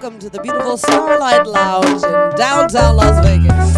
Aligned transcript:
welcome 0.00 0.18
to 0.18 0.30
the 0.30 0.40
beautiful 0.40 0.78
Starlight 0.78 1.46
Lounge 1.46 2.02
in 2.02 2.38
downtown 2.38 2.96
Las 2.96 3.22
Vegas. 3.22 3.76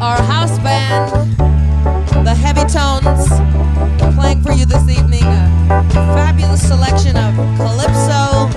Our 0.00 0.20
house 0.20 0.58
band, 0.58 1.38
the 2.26 2.34
Heavy 2.34 2.62
Tones, 2.62 3.28
playing 4.16 4.42
for 4.42 4.50
you 4.54 4.66
this 4.66 4.88
evening 4.90 5.22
a 5.22 5.86
fabulous 6.16 6.66
selection 6.66 7.16
of 7.16 7.32
calypso, 7.56 8.50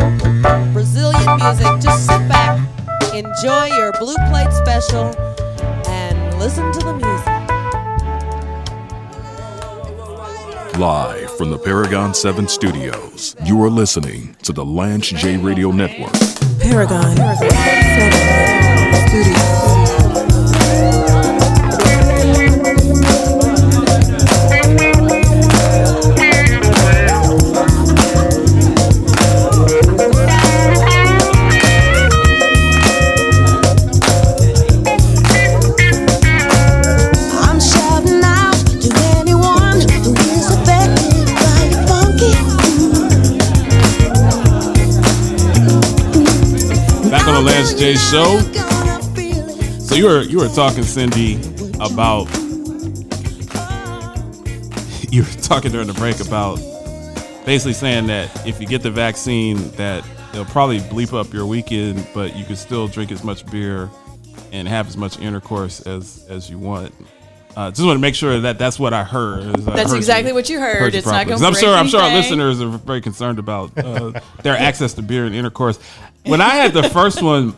Brazilian 0.73 1.37
music. 1.37 1.67
Just 1.79 2.07
sit 2.07 2.27
back, 2.27 2.57
enjoy 3.13 3.65
your 3.65 3.91
blue 3.99 4.17
plate 4.31 4.51
special, 4.51 5.13
and 5.87 6.39
listen 6.39 6.71
to 6.71 6.79
the 6.79 6.93
music. 6.93 7.35
Live 10.79 11.24
from 11.37 11.49
the 11.49 11.57
Paragon 11.57 12.13
7 12.13 12.47
studios, 12.47 13.35
you 13.43 13.61
are 13.61 13.69
listening 13.69 14.35
to 14.43 14.53
the 14.53 14.63
Lance 14.63 15.09
J 15.09 15.35
Radio 15.37 15.71
Network. 15.71 16.13
Paragon 16.61 17.15
7 17.17 17.49
Studios. 19.09 19.64
J 47.73 47.95
show. 47.95 48.39
So 49.79 49.95
you 49.95 50.05
were 50.05 50.21
you 50.21 50.37
were 50.37 50.49
talking 50.49 50.83
Cyndi 50.83 51.39
about 51.75 52.29
you 55.11 55.23
were 55.23 55.41
talking 55.41 55.71
during 55.71 55.87
the 55.87 55.93
break 55.93 56.19
about 56.19 56.57
basically 57.45 57.73
saying 57.73 58.07
that 58.07 58.45
if 58.45 58.61
you 58.61 58.67
get 58.67 58.83
the 58.83 58.91
vaccine 58.91 59.71
that 59.71 60.05
it'll 60.33 60.45
probably 60.45 60.79
bleep 60.79 61.13
up 61.17 61.33
your 61.33 61.45
weekend, 61.45 62.07
but 62.13 62.35
you 62.35 62.45
can 62.45 62.55
still 62.55 62.87
drink 62.87 63.11
as 63.11 63.23
much 63.23 63.45
beer 63.49 63.89
and 64.51 64.67
have 64.67 64.87
as 64.87 64.95
much 64.97 65.19
intercourse 65.19 65.81
as 65.81 66.25
as 66.29 66.49
you 66.49 66.59
want. 66.59 66.93
Uh, 67.55 67.69
just 67.71 67.85
want 67.85 67.95
to 67.95 68.01
make 68.01 68.15
sure 68.15 68.39
that 68.41 68.59
that's 68.59 68.77
what 68.77 68.93
I 68.93 69.03
heard. 69.05 69.57
is 69.57 69.67
I 69.67 69.75
That's 69.75 69.91
heard 69.91 69.97
exactly 69.97 70.33
what 70.33 70.49
you 70.49 70.59
heard. 70.59 70.93
you 70.93 70.97
It's 70.97 71.07
not 71.07 71.25
gonna 71.25 71.37
'Cause 71.37 71.43
I'm 71.43 71.53
sure. 71.55 71.73
I'm 71.73 71.87
sure 71.87 72.01
our 72.01 72.13
listeners 72.13 72.61
are 72.61 72.67
very 72.67 72.99
concerned 73.01 73.39
about 73.39 73.77
uh, 73.77 74.11
their 74.43 74.57
access 74.57 74.93
to 74.95 75.01
beer 75.01 75.25
and 75.25 75.33
intercourse. 75.33 75.79
When 76.25 76.41
I 76.41 76.49
had 76.49 76.73
the 76.73 76.83
first 76.89 77.21
one, 77.21 77.55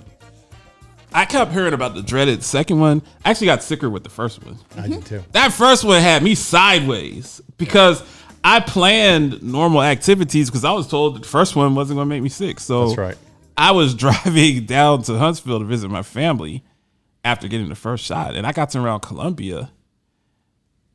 I 1.13 1.25
kept 1.25 1.51
hearing 1.51 1.73
about 1.73 1.95
the 1.95 2.03
dreaded 2.03 2.43
second 2.43 2.79
one. 2.79 3.01
I 3.25 3.31
actually 3.31 3.47
got 3.47 3.63
sicker 3.63 3.89
with 3.89 4.03
the 4.03 4.09
first 4.09 4.43
one. 4.45 4.59
I 4.77 4.87
did 4.87 5.05
too. 5.05 5.23
That 5.31 5.51
first 5.51 5.83
one 5.83 5.99
had 6.01 6.21
me 6.21 6.35
sideways 6.35 7.41
because 7.57 8.03
I 8.43 8.59
planned 8.59 9.41
normal 9.41 9.81
activities 9.81 10.49
because 10.49 10.63
I 10.63 10.73
was 10.73 10.87
told 10.87 11.15
that 11.15 11.23
the 11.23 11.27
first 11.27 11.55
one 11.55 11.73
wasn't 11.75 11.97
going 11.97 12.05
to 12.07 12.09
make 12.15 12.21
me 12.21 12.29
sick. 12.29 12.59
So 12.59 12.87
That's 12.87 12.97
right. 12.99 13.17
I 13.57 13.71
was 13.71 13.95
driving 13.95 14.65
down 14.65 15.01
to 15.03 15.17
Huntsville 15.17 15.59
to 15.59 15.65
visit 15.65 15.89
my 15.89 16.03
family 16.03 16.63
after 17.25 17.47
getting 17.47 17.69
the 17.69 17.75
first 17.75 18.05
shot, 18.05 18.35
and 18.35 18.45
I 18.45 18.51
got 18.51 18.69
to 18.71 18.79
around 18.81 18.99
Columbia, 19.01 19.71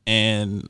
and 0.07 0.69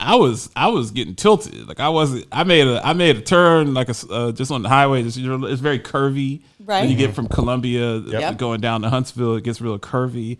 I 0.00 0.16
was 0.16 0.50
I 0.56 0.68
was 0.68 0.90
getting 0.90 1.14
tilted. 1.14 1.66
Like 1.68 1.80
I 1.80 1.88
wasn't. 1.88 2.26
I 2.32 2.44
made 2.44 2.66
a 2.66 2.84
I 2.86 2.92
made 2.92 3.16
a 3.16 3.20
turn 3.20 3.74
like 3.74 3.88
a 3.88 3.90
s- 3.90 4.06
uh, 4.10 4.32
just 4.32 4.50
on 4.50 4.62
the 4.62 4.68
highway. 4.68 5.02
Just, 5.02 5.16
you 5.16 5.28
know, 5.36 5.46
it's 5.46 5.60
very 5.60 5.78
curvy. 5.78 6.42
Right. 6.60 6.80
When 6.82 6.90
you 6.90 6.96
get 6.96 7.14
from 7.14 7.28
Columbia 7.28 7.98
Yep. 7.98 8.38
going 8.38 8.60
down 8.60 8.82
to 8.82 8.90
Huntsville, 8.90 9.36
it 9.36 9.44
gets 9.44 9.60
real 9.60 9.78
curvy, 9.78 10.38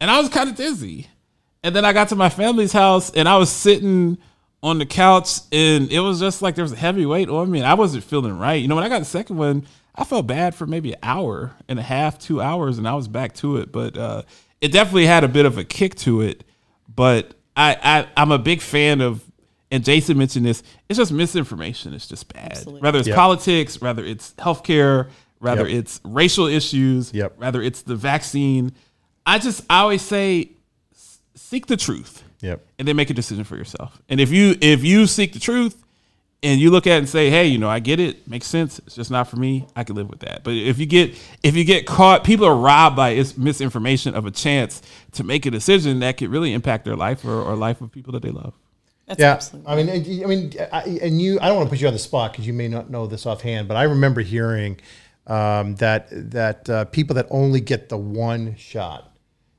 and 0.00 0.10
I 0.10 0.18
was 0.20 0.28
kind 0.28 0.48
of 0.50 0.56
dizzy. 0.56 1.08
And 1.62 1.74
then 1.76 1.84
I 1.84 1.92
got 1.92 2.08
to 2.08 2.16
my 2.16 2.28
family's 2.30 2.72
house, 2.72 3.10
and 3.10 3.28
I 3.28 3.36
was 3.36 3.50
sitting 3.50 4.16
on 4.62 4.78
the 4.78 4.86
couch, 4.86 5.40
and 5.52 5.90
it 5.92 6.00
was 6.00 6.18
just 6.20 6.40
like 6.42 6.54
there 6.54 6.64
was 6.64 6.72
a 6.72 6.76
heavy 6.76 7.04
weight 7.06 7.28
on 7.28 7.50
me, 7.50 7.58
and 7.58 7.66
I 7.68 7.74
wasn't 7.74 8.04
feeling 8.04 8.38
right. 8.38 8.54
You 8.60 8.68
know, 8.68 8.74
when 8.76 8.84
I 8.84 8.88
got 8.88 8.98
the 9.00 9.04
second 9.04 9.36
one, 9.36 9.66
I 9.94 10.04
felt 10.04 10.26
bad 10.26 10.54
for 10.54 10.66
maybe 10.66 10.92
an 10.92 10.98
hour 11.02 11.52
and 11.68 11.78
a 11.78 11.82
half, 11.82 12.18
two 12.18 12.40
hours, 12.40 12.78
and 12.78 12.86
I 12.88 12.94
was 12.94 13.08
back 13.08 13.34
to 13.36 13.56
it. 13.58 13.72
But 13.72 13.96
uh, 13.98 14.22
it 14.60 14.72
definitely 14.72 15.06
had 15.06 15.22
a 15.24 15.28
bit 15.28 15.46
of 15.46 15.58
a 15.58 15.64
kick 15.64 15.94
to 15.96 16.20
it. 16.22 16.44
But 16.94 17.34
I, 17.60 17.76
I 17.82 18.06
I'm 18.16 18.32
a 18.32 18.38
big 18.38 18.60
fan 18.60 19.00
of, 19.00 19.22
and 19.70 19.84
Jason 19.84 20.16
mentioned 20.18 20.46
this. 20.46 20.62
It's 20.88 20.96
just 20.96 21.12
misinformation. 21.12 21.94
It's 21.94 22.06
just 22.08 22.32
bad. 22.32 22.52
Absolutely. 22.52 22.80
Whether 22.80 22.98
it's 22.98 23.08
Yep. 23.08 23.16
politics, 23.16 23.80
whether 23.80 24.04
it's 24.04 24.32
healthcare, 24.38 25.08
whether 25.38 25.68
Yep. 25.68 25.78
it's 25.78 26.00
racial 26.04 26.46
issues, 26.46 27.12
Yep. 27.12 27.38
whether 27.38 27.60
it's 27.62 27.82
the 27.82 27.96
vaccine. 27.96 28.72
I 29.26 29.38
just 29.38 29.62
I 29.70 29.80
always 29.80 30.02
say 30.02 30.50
seek 31.34 31.66
the 31.66 31.76
truth 31.76 32.22
Yep. 32.40 32.64
and 32.78 32.88
then 32.88 32.96
make 32.96 33.10
a 33.10 33.14
decision 33.14 33.44
for 33.44 33.56
yourself. 33.56 34.00
And 34.08 34.20
if 34.20 34.30
you 34.30 34.56
if 34.60 34.82
you 34.82 35.06
seek 35.06 35.32
the 35.34 35.38
truth 35.40 35.82
and 36.42 36.60
you 36.60 36.70
look 36.70 36.86
at 36.86 36.94
it 36.94 36.98
and 36.98 37.08
say, 37.08 37.30
"Hey, 37.30 37.46
you 37.46 37.58
know, 37.58 37.68
I 37.68 37.80
get 37.80 38.00
it, 38.00 38.26
makes 38.28 38.46
sense. 38.46 38.78
It's 38.80 38.94
just 38.94 39.10
not 39.10 39.28
for 39.28 39.36
me. 39.36 39.66
I 39.76 39.84
can 39.84 39.96
live 39.96 40.08
with 40.08 40.20
that." 40.20 40.42
But 40.42 40.54
if 40.54 40.78
you 40.78 40.86
get 40.86 41.14
if 41.42 41.54
you 41.56 41.64
get 41.64 41.86
caught, 41.86 42.24
people 42.24 42.46
are 42.46 42.56
robbed 42.56 42.96
by 42.96 43.10
is- 43.10 43.36
misinformation 43.36 44.14
of 44.14 44.26
a 44.26 44.30
chance 44.30 44.82
to 45.12 45.24
make 45.24 45.44
a 45.46 45.50
decision 45.50 46.00
that 46.00 46.16
could 46.16 46.30
really 46.30 46.52
impact 46.52 46.84
their 46.84 46.96
life 46.96 47.24
or, 47.24 47.42
or 47.42 47.56
life 47.56 47.80
of 47.80 47.92
people 47.92 48.12
that 48.14 48.22
they 48.22 48.30
love. 48.30 48.54
That's 49.06 49.20
Yeah, 49.20 49.32
absolutely. 49.32 49.72
I 49.72 49.76
mean, 49.76 49.88
I 49.90 50.24
I 50.24 50.26
mean, 50.26 50.52
I, 50.72 50.82
and 51.02 51.20
you. 51.20 51.38
I 51.40 51.48
don't 51.48 51.56
want 51.56 51.68
to 51.68 51.70
put 51.70 51.80
you 51.80 51.88
on 51.88 51.92
the 51.92 51.98
spot 51.98 52.32
because 52.32 52.46
you 52.46 52.52
may 52.52 52.68
not 52.68 52.90
know 52.90 53.06
this 53.06 53.26
offhand, 53.26 53.68
but 53.68 53.76
I 53.76 53.82
remember 53.84 54.20
hearing 54.20 54.78
um, 55.26 55.74
that 55.76 56.08
that 56.30 56.70
uh, 56.70 56.84
people 56.86 57.14
that 57.16 57.26
only 57.30 57.60
get 57.60 57.88
the 57.88 57.98
one 57.98 58.56
shot, 58.56 59.14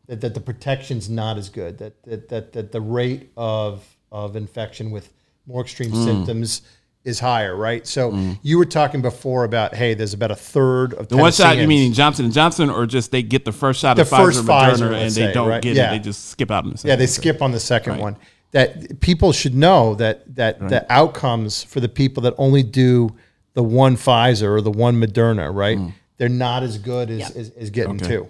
that, 0.07 0.21
that 0.21 0.33
the 0.33 0.39
protection's 0.39 1.09
not 1.09 1.37
as 1.37 1.49
good. 1.49 1.77
That 1.77 2.01
that 2.03 2.29
that, 2.29 2.53
that 2.53 2.71
the 2.71 2.81
rate 2.81 3.31
of 3.37 3.85
of 4.11 4.35
infection 4.35 4.89
with 4.89 5.11
more 5.47 5.61
extreme 5.61 5.91
Mm. 5.91 6.05
symptoms 6.05 6.61
is 7.03 7.19
higher, 7.19 7.55
right? 7.55 7.87
So 7.87 8.15
you 8.43 8.57
were 8.59 8.65
talking 8.65 9.01
before 9.01 9.43
about 9.43 9.73
hey, 9.75 9.93
there's 9.95 10.13
about 10.13 10.29
a 10.31 10.35
third 10.35 10.93
of 10.93 11.07
The 11.07 11.17
one 11.17 11.31
shot 11.31 11.57
you 11.57 11.67
mean 11.67 11.93
Johnson 11.93 12.25
and 12.25 12.33
Johnson, 12.33 12.69
or 12.69 12.85
just 12.85 13.11
they 13.11 13.23
get 13.23 13.43
the 13.43 13.51
first 13.51 13.79
shot 13.81 13.95
The 13.95 14.03
of 14.03 14.09
Pfizer, 14.09 14.17
first 14.17 14.39
and 14.41 14.47
Pfizer, 14.49 14.71
Moderna, 14.73 14.91
let's 14.91 15.17
and 15.17 15.25
they 15.25 15.27
say, 15.29 15.33
don't 15.33 15.47
right? 15.49 15.61
get 15.61 15.75
Yeah. 15.75 15.87
it. 15.89 15.97
They 15.97 15.99
just 16.03 16.29
skip 16.29 16.51
out 16.51 16.63
in 16.65 16.71
the 16.71 16.77
second. 16.77 16.89
Yeah, 16.89 16.95
they 16.97 17.07
skip 17.07 17.41
on 17.41 17.51
the 17.51 17.59
second 17.59 17.93
Right. 17.93 18.01
one. 18.01 18.15
That 18.51 18.99
people 18.99 19.31
should 19.31 19.55
know 19.55 19.95
that 19.95 20.35
that 20.35 20.59
the 20.69 20.85
outcomes 20.91 21.63
for 21.63 21.79
the 21.79 21.89
people 21.89 22.21
that 22.23 22.33
only 22.37 22.61
do 22.63 23.09
the 23.53 23.63
one 23.63 23.95
Pfizer 23.97 24.49
or 24.49 24.61
the 24.61 24.69
one 24.71 25.01
Moderna, 25.01 25.51
right? 25.53 25.79
They're 26.17 26.29
not 26.29 26.61
as 26.61 26.77
good 26.77 27.09
as, 27.09 27.19
Yeah. 27.19 27.29
as, 27.35 27.49
as 27.59 27.69
getting 27.71 27.97
Mm. 27.97 28.03
Okay. 28.03 28.15
two. 28.15 28.27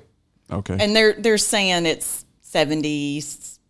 Okay. 0.51 0.77
and 0.79 0.95
they're 0.95 1.13
they're 1.17 1.37
saying 1.37 1.85
it's 1.85 2.23
seventy 2.41 3.21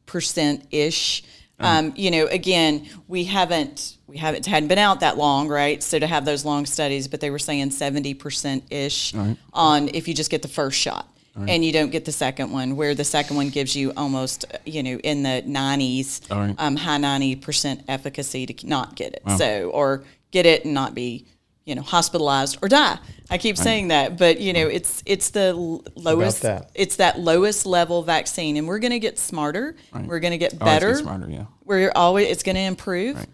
percent 0.05 0.65
ish. 0.71 1.23
Uh-huh. 1.61 1.79
Um, 1.79 1.93
you 1.95 2.11
know, 2.11 2.25
again, 2.27 2.87
we 3.07 3.23
haven't 3.25 3.97
we 4.07 4.17
haven't 4.17 4.45
hadn't 4.45 4.67
been 4.69 4.77
out 4.77 4.99
that 5.01 5.17
long, 5.17 5.47
right? 5.47 5.81
So 5.81 5.99
to 5.99 6.07
have 6.07 6.25
those 6.25 6.43
long 6.45 6.65
studies, 6.65 7.07
but 7.07 7.21
they 7.21 7.29
were 7.29 7.39
saying 7.39 7.71
seventy 7.71 8.13
percent 8.13 8.63
ish 8.69 9.13
on 9.53 9.89
if 9.89 10.07
you 10.07 10.13
just 10.13 10.31
get 10.31 10.41
the 10.41 10.47
first 10.47 10.79
shot. 10.79 11.07
And 11.33 11.63
you 11.63 11.71
don't 11.71 11.91
get 11.91 12.03
the 12.03 12.11
second 12.11 12.51
one, 12.51 12.75
where 12.75 12.93
the 12.93 13.05
second 13.05 13.37
one 13.37 13.47
gives 13.49 13.73
you 13.73 13.93
almost, 13.95 14.43
you 14.65 14.83
know, 14.83 14.97
in 15.01 15.23
the 15.23 15.41
90s, 15.47 16.29
All 16.29 16.39
right. 16.39 16.55
um, 16.57 16.75
high 16.75 16.97
90% 16.97 17.85
efficacy 17.87 18.45
to 18.47 18.67
not 18.67 18.95
get 18.97 19.13
it. 19.13 19.21
So, 19.37 19.69
or 19.69 20.03
get 20.31 20.45
it 20.45 20.65
and 20.65 20.73
not 20.73 20.93
be, 20.93 21.25
you 21.65 21.75
know, 21.75 21.81
hospitalized 21.81 22.57
or 22.61 22.67
die. 22.67 22.97
I 23.29 23.37
keep 23.37 23.57
saying 23.57 23.89
that, 23.89 24.17
but 24.17 24.41
you 24.41 24.51
know, 24.51 24.67
it's 24.67 25.03
it's 25.05 25.29
the 25.29 25.53
lowest 25.53 26.41
that. 26.41 26.71
it's 26.75 26.97
that 26.97 27.19
lowest 27.19 27.65
level 27.65 28.01
vaccine 28.03 28.57
and 28.57 28.67
we're 28.67 28.79
going 28.79 28.91
to 28.91 28.99
get 28.99 29.17
smarter. 29.19 29.75
We're 29.93 30.19
going 30.19 30.31
to 30.31 30.37
get 30.37 30.53
Always 30.53 30.59
get 30.59 30.65
better. 30.65 30.95
smarter, 30.95 31.29
yeah. 31.29 31.45
We're 31.63 31.91
always 31.95 32.29
it's 32.29 32.43
going 32.43 32.55
to 32.55 32.61
improve. 32.61 33.25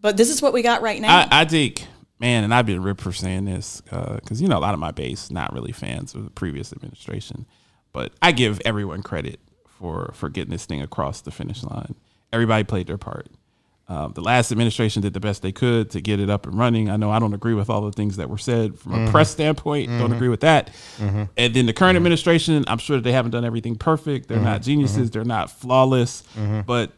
But 0.00 0.16
this 0.16 0.30
is 0.30 0.40
what 0.42 0.52
we 0.52 0.62
got 0.62 0.82
right 0.82 1.00
now. 1.00 1.14
I, 1.14 1.42
I 1.42 1.44
think, 1.44 1.86
man, 2.18 2.42
and 2.44 2.54
I've 2.54 2.66
been 2.66 2.82
ripped 2.82 3.02
for 3.02 3.12
saying 3.12 3.44
this 3.44 3.82
uh, 3.90 4.14
because 4.16 4.40
you 4.40 4.48
know 4.48 4.58
a 4.58 4.60
lot 4.60 4.74
of 4.74 4.80
my 4.80 4.90
base 4.90 5.30
not 5.30 5.52
really 5.52 5.72
fans 5.72 6.14
of 6.14 6.24
the 6.24 6.30
previous 6.30 6.72
administration, 6.72 7.46
but 7.92 8.12
I 8.22 8.32
give 8.32 8.60
everyone 8.64 9.02
credit 9.02 9.40
for 9.66 10.10
for 10.14 10.28
getting 10.28 10.50
this 10.50 10.66
thing 10.66 10.82
across 10.82 11.20
the 11.20 11.30
finish 11.30 11.62
line. 11.62 11.94
Everybody 12.32 12.64
played 12.64 12.86
their 12.86 12.98
part. 12.98 13.28
Um, 13.90 14.12
the 14.12 14.20
last 14.20 14.52
administration 14.52 15.02
did 15.02 15.14
the 15.14 15.20
best 15.20 15.42
they 15.42 15.50
could 15.50 15.90
to 15.90 16.00
get 16.00 16.20
it 16.20 16.30
up 16.30 16.46
and 16.46 16.56
running. 16.56 16.88
I 16.88 16.96
know 16.96 17.10
I 17.10 17.18
don't 17.18 17.34
agree 17.34 17.54
with 17.54 17.68
all 17.68 17.80
the 17.80 17.90
things 17.90 18.18
that 18.18 18.30
were 18.30 18.38
said 18.38 18.78
from 18.78 18.92
a 18.92 18.96
mm-hmm. 18.98 19.10
press 19.10 19.32
standpoint. 19.32 19.88
Don't 19.88 20.02
mm-hmm. 20.02 20.12
agree 20.12 20.28
with 20.28 20.42
that. 20.42 20.72
Mm-hmm. 20.98 21.24
And 21.36 21.54
then 21.54 21.66
the 21.66 21.72
current 21.72 21.96
administration, 21.96 22.64
I'm 22.68 22.78
sure 22.78 22.98
that 22.98 23.02
they 23.02 23.10
haven't 23.10 23.32
done 23.32 23.44
everything 23.44 23.74
perfect. 23.74 24.28
They're 24.28 24.38
not 24.38 24.62
geniuses. 24.62 25.10
They're 25.10 25.24
not 25.24 25.50
flawless. 25.50 26.22
But 26.66 26.92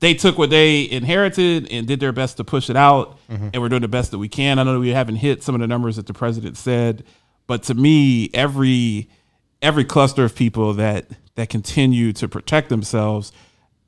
they 0.00 0.14
took 0.14 0.36
what 0.36 0.50
they 0.50 0.90
inherited 0.90 1.70
and 1.70 1.86
did 1.86 2.00
their 2.00 2.10
best 2.10 2.38
to 2.38 2.44
push 2.44 2.68
it 2.68 2.76
out, 2.76 3.20
and 3.28 3.56
we're 3.62 3.68
doing 3.68 3.82
the 3.82 3.88
best 3.88 4.10
that 4.10 4.18
we 4.18 4.28
can. 4.28 4.58
I 4.58 4.64
know 4.64 4.80
we 4.80 4.88
haven't 4.88 5.16
hit 5.16 5.44
some 5.44 5.54
of 5.54 5.60
the 5.60 5.68
numbers 5.68 5.94
that 5.94 6.08
the 6.08 6.12
president 6.12 6.56
said, 6.56 7.04
but 7.46 7.62
to 7.64 7.74
me, 7.74 8.30
every 8.34 9.08
every 9.62 9.84
cluster 9.84 10.24
of 10.24 10.34
people 10.34 10.72
that 10.74 11.06
that 11.36 11.50
continue 11.50 12.12
to 12.14 12.26
protect 12.26 12.68
themselves, 12.68 13.30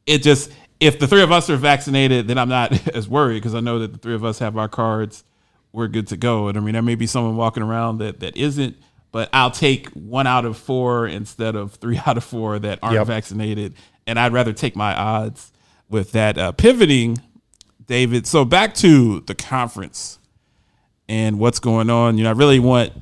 it 0.07 0.23
just 0.23 0.53
if 0.81 0.99
the 0.99 1.07
three 1.07 1.23
of 1.23 1.33
us 1.33 1.49
are 1.51 1.57
vaccinated, 1.57 2.29
then 2.29 2.39
I'm 2.39 2.49
not 2.49 2.89
as 2.95 3.09
worried 3.09 3.37
because 3.37 3.55
I 3.55 3.61
know 3.61 3.79
that 3.81 3.93
the 3.93 3.99
three 3.99 4.15
of 4.15 4.25
us 4.25 4.39
have 4.41 4.57
our 4.57 4.69
cards 4.69 5.25
we're 5.73 5.89
good 5.89 6.07
to 6.07 6.17
go. 6.17 6.47
And 6.49 6.57
I 6.57 6.61
mean, 6.61 6.75
there 6.75 6.83
may 6.83 6.95
be 6.95 7.07
someone 7.07 7.37
walking 7.37 7.63
around 7.63 7.99
that 7.99 8.21
that 8.21 8.37
isn't, 8.37 8.77
but 9.11 9.29
I'll 9.33 9.51
take 9.51 9.89
one 9.89 10.27
out 10.27 10.45
of 10.45 10.57
four 10.57 11.07
instead 11.09 11.57
of 11.57 11.73
three 11.75 11.99
out 12.07 12.17
of 12.17 12.25
four 12.25 12.59
that 12.61 12.79
aren't 12.83 12.95
Yep. 12.95 13.07
vaccinated, 13.09 13.75
and 14.07 14.19
I'd 14.19 14.33
rather 14.33 14.53
take 14.53 14.77
my 14.77 14.95
odds 14.95 15.53
with 15.89 16.13
that. 16.13 16.39
Uh, 16.39 16.53
pivoting, 16.53 17.19
David. 17.87 18.27
So 18.27 18.45
back 18.45 18.75
to 18.77 19.21
the 19.21 19.35
conference 19.35 20.19
and 21.09 21.39
what's 21.41 21.59
going 21.59 21.91
on. 21.91 22.19
You 22.19 22.25
know, 22.25 22.31
I 22.31 22.35
really 22.35 22.61
want 22.61 22.93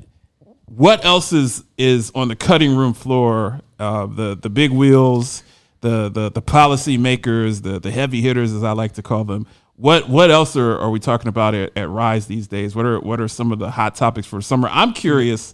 what 0.65 1.05
else 1.05 1.31
is 1.31 1.63
is 1.77 2.11
on 2.15 2.27
the 2.27 2.35
cutting 2.35 2.75
room 2.75 2.93
floor. 2.95 3.61
Uh, 3.79 4.07
the 4.07 4.35
the 4.35 4.49
big 4.49 4.71
wheels, 4.71 5.43
the 5.83 6.09
the 6.09 6.31
the 6.31 6.41
policy 6.41 6.97
makers, 6.97 7.61
the 7.61 7.77
the 7.77 7.91
heavy 7.91 8.21
hitters, 8.21 8.53
as 8.53 8.63
I 8.63 8.71
like 8.71 8.93
to 8.93 9.03
call 9.03 9.25
them. 9.25 9.45
What 9.75 10.07
what 10.09 10.31
else 10.31 10.55
are, 10.55 10.79
are 10.79 10.89
we 10.89 10.99
talking 10.99 11.27
about 11.27 11.53
at, 11.53 11.77
at 11.77 11.89
Rise 11.89 12.25
these 12.25 12.47
days? 12.47 12.75
What 12.75 12.85
are 12.85 12.99
what 12.99 13.19
are 13.19 13.27
some 13.27 13.51
of 13.51 13.59
the 13.59 13.69
hot 13.69 13.95
topics 13.95 14.25
for 14.25 14.41
summer? 14.41 14.69
I'm 14.71 14.93
curious 14.93 15.53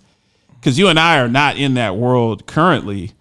because 0.60 0.78
you 0.78 0.88
and 0.88 1.00
I 1.00 1.20
are 1.20 1.28
not 1.28 1.58
in 1.58 1.74
that 1.74 1.96
world 1.96 2.46
currently, 2.46 3.14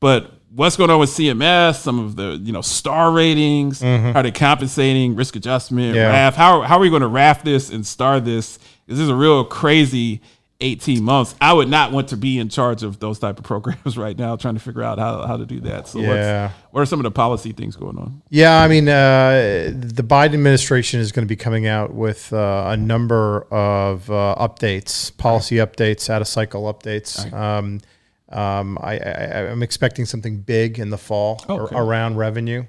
but 0.00 0.32
what's 0.52 0.76
going 0.76 0.90
on 0.90 0.98
with 0.98 1.10
CMS? 1.10 1.76
Some 1.76 2.00
of 2.00 2.16
the 2.16 2.40
you 2.42 2.52
know 2.52 2.62
star 2.62 3.12
ratings, 3.12 3.80
mm-hmm. 3.80 4.16
are 4.16 4.22
they 4.24 4.32
compensating 4.32 5.14
risk 5.14 5.36
adjustment, 5.36 5.94
Yeah. 5.94 6.08
RAF? 6.08 6.34
How 6.34 6.62
how 6.62 6.78
are 6.78 6.80
we 6.80 6.90
going 6.90 7.02
to 7.02 7.08
RAF 7.08 7.44
this 7.44 7.70
and 7.70 7.86
star 7.86 8.18
this? 8.18 8.58
This 8.88 8.98
is 8.98 9.08
a 9.08 9.14
real 9.14 9.44
crazy 9.44 10.20
18 10.60 11.02
months. 11.02 11.34
I 11.40 11.52
would 11.52 11.68
not 11.68 11.92
want 11.92 12.08
to 12.08 12.16
be 12.16 12.38
in 12.38 12.48
charge 12.48 12.82
of 12.82 12.98
those 12.98 13.18
type 13.18 13.38
of 13.38 13.44
programs 13.44 13.96
right 13.98 14.16
now, 14.18 14.36
trying 14.36 14.54
to 14.54 14.60
figure 14.60 14.82
out 14.82 14.98
how, 14.98 15.26
how 15.26 15.36
to 15.36 15.46
do 15.46 15.60
that. 15.60 15.88
So 15.88 16.00
Yeah. 16.00 16.50
what 16.70 16.80
are 16.80 16.86
some 16.86 16.98
of 17.00 17.04
the 17.04 17.10
policy 17.10 17.52
things 17.52 17.76
going 17.76 17.98
on? 17.98 18.22
Yeah, 18.30 18.60
I 18.60 18.68
mean, 18.68 18.88
uh, 18.88 19.72
the 19.74 20.02
Biden 20.02 20.34
administration 20.34 21.00
is 21.00 21.12
going 21.12 21.26
to 21.26 21.28
be 21.28 21.36
coming 21.36 21.66
out 21.66 21.94
with 21.94 22.32
uh, 22.32 22.64
a 22.68 22.76
number 22.76 23.42
of 23.52 24.10
uh, 24.10 24.34
updates, 24.38 25.16
policy 25.16 25.56
updates, 25.56 26.10
out 26.10 26.20
of 26.22 26.28
cycle 26.28 26.72
updates. 26.72 27.32
Um, 27.32 27.80
um, 28.28 28.78
I, 28.80 28.98
I, 28.98 29.50
I'm 29.50 29.62
expecting 29.62 30.04
something 30.04 30.40
big 30.40 30.78
in 30.78 30.90
the 30.90 30.98
fall 30.98 31.44
Okay. 31.48 31.74
around 31.74 32.16
revenue. 32.16 32.64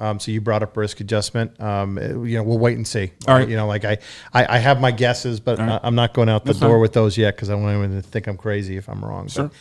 Um, 0.00 0.18
so 0.18 0.30
you 0.30 0.40
brought 0.40 0.62
up 0.62 0.76
risk 0.76 1.00
adjustment. 1.00 1.60
Um, 1.60 1.98
you 2.26 2.36
know, 2.38 2.42
we'll 2.42 2.58
wait 2.58 2.76
and 2.76 2.88
see. 2.88 3.12
All 3.28 3.34
right. 3.34 3.46
You 3.46 3.56
know, 3.56 3.66
like 3.66 3.84
I, 3.84 3.98
I, 4.32 4.56
I 4.56 4.58
have 4.58 4.80
my 4.80 4.90
guesses, 4.90 5.40
but 5.40 5.60
I- 5.60 5.78
I'm 5.82 5.94
not 5.94 6.14
going 6.14 6.28
out 6.30 6.44
the 6.44 6.48
That's 6.54 6.60
door 6.60 6.70
fine. 6.70 6.80
with 6.80 6.94
those 6.94 7.18
yet 7.18 7.36
because 7.36 7.50
I 7.50 7.52
don't 7.52 7.62
want 7.62 7.74
anyone 7.74 8.02
to 8.02 8.08
think 8.08 8.26
I'm 8.26 8.38
crazy 8.38 8.76
if 8.78 8.88
I'm 8.88 9.04
wrong. 9.04 9.28
But, 9.36 9.52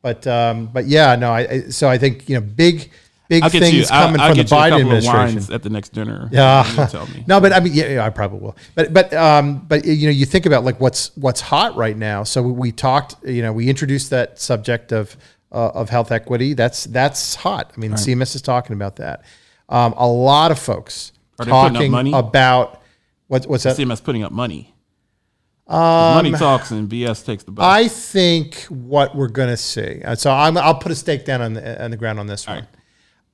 but, 0.00 0.26
um, 0.26 0.66
but 0.66 0.86
yeah, 0.86 1.16
no. 1.16 1.32
I, 1.32 1.40
I 1.40 1.60
so 1.70 1.88
I 1.88 1.98
think 1.98 2.28
you 2.28 2.36
know, 2.36 2.40
big, 2.40 2.90
big 3.28 3.42
I'll 3.42 3.50
things 3.50 3.72
you. 3.72 3.84
I'll, 3.90 4.06
coming 4.06 4.20
I'll 4.20 4.28
from 4.28 4.36
the 4.38 4.44
get 4.44 4.50
you 4.52 4.56
a 4.56 4.60
Biden 4.60 4.80
administration. 4.80 5.54
at 5.54 5.62
the 5.64 5.70
next 5.70 5.88
dinner. 5.92 6.28
Yeah. 6.30 7.06
Me. 7.12 7.24
no, 7.26 7.40
but 7.40 7.52
I 7.52 7.58
mean, 7.58 7.74
yeah, 7.74 7.88
yeah, 7.94 8.06
I 8.06 8.10
probably 8.10 8.38
will. 8.38 8.56
But 8.76 8.92
but 8.92 9.12
um, 9.12 9.58
but 9.66 9.84
you 9.84 10.06
know, 10.06 10.12
you 10.12 10.24
think 10.26 10.46
about 10.46 10.62
like 10.62 10.80
what's 10.80 11.14
what's 11.16 11.40
hot 11.40 11.74
right 11.74 11.96
now. 11.96 12.22
So 12.22 12.40
we, 12.42 12.52
we 12.52 12.72
talked, 12.72 13.16
you 13.26 13.42
know, 13.42 13.52
we 13.52 13.68
introduced 13.68 14.10
that 14.10 14.38
subject 14.38 14.92
of 14.92 15.16
uh, 15.50 15.70
of 15.70 15.90
health 15.90 16.12
equity. 16.12 16.54
That's 16.54 16.84
that's 16.84 17.34
hot. 17.34 17.72
I 17.76 17.80
mean, 17.80 17.92
CMS 17.92 18.36
is 18.36 18.42
talking 18.42 18.74
about 18.74 18.96
that. 18.96 19.24
Um, 19.68 19.94
a 19.96 20.06
lot 20.06 20.50
of 20.50 20.58
folks 20.58 21.12
Are 21.38 21.44
they 21.44 21.50
putting 21.50 21.76
up 21.76 21.90
talking 21.90 22.14
about 22.14 22.82
what, 23.26 23.46
what's 23.46 23.64
that? 23.64 23.76
CMS 23.76 24.02
putting 24.02 24.22
up 24.22 24.32
money. 24.32 24.74
money 25.68 26.32
talks 26.32 26.70
and 26.70 26.88
BS 26.88 27.24
takes 27.24 27.42
the 27.44 27.50
bus. 27.50 27.62
Um, 27.64 27.70
I 27.70 27.88
think 27.88 28.64
what 28.64 29.14
we're 29.14 29.28
going 29.28 29.50
to 29.50 29.56
see. 29.56 30.02
uh, 30.02 30.14
So 30.14 30.30
I'm, 30.32 30.56
I'll 30.56 30.78
put 30.78 30.92
a 30.92 30.94
stake 30.94 31.24
down 31.26 31.42
on 31.42 31.52
the, 31.52 31.84
on 31.84 31.90
the 31.90 31.96
ground 31.96 32.18
on 32.18 32.26
this 32.26 32.46
one. 32.46 32.60
right. 32.60 32.68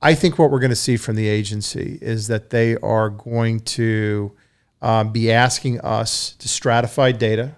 I 0.01 0.13
think 0.13 0.37
what 0.37 0.51
we're 0.51 0.59
going 0.59 0.71
to 0.71 0.75
see 0.75 0.97
from 0.97 1.15
the 1.15 1.27
agency 1.27 1.97
is 2.01 2.27
that 2.27 2.49
they 2.49 2.75
are 2.77 3.09
going 3.09 3.61
to 3.61 4.33
um, 4.81 5.11
be 5.11 5.31
asking 5.31 5.79
us 5.81 6.33
to 6.39 6.47
stratify 6.47 7.17
data. 7.17 7.55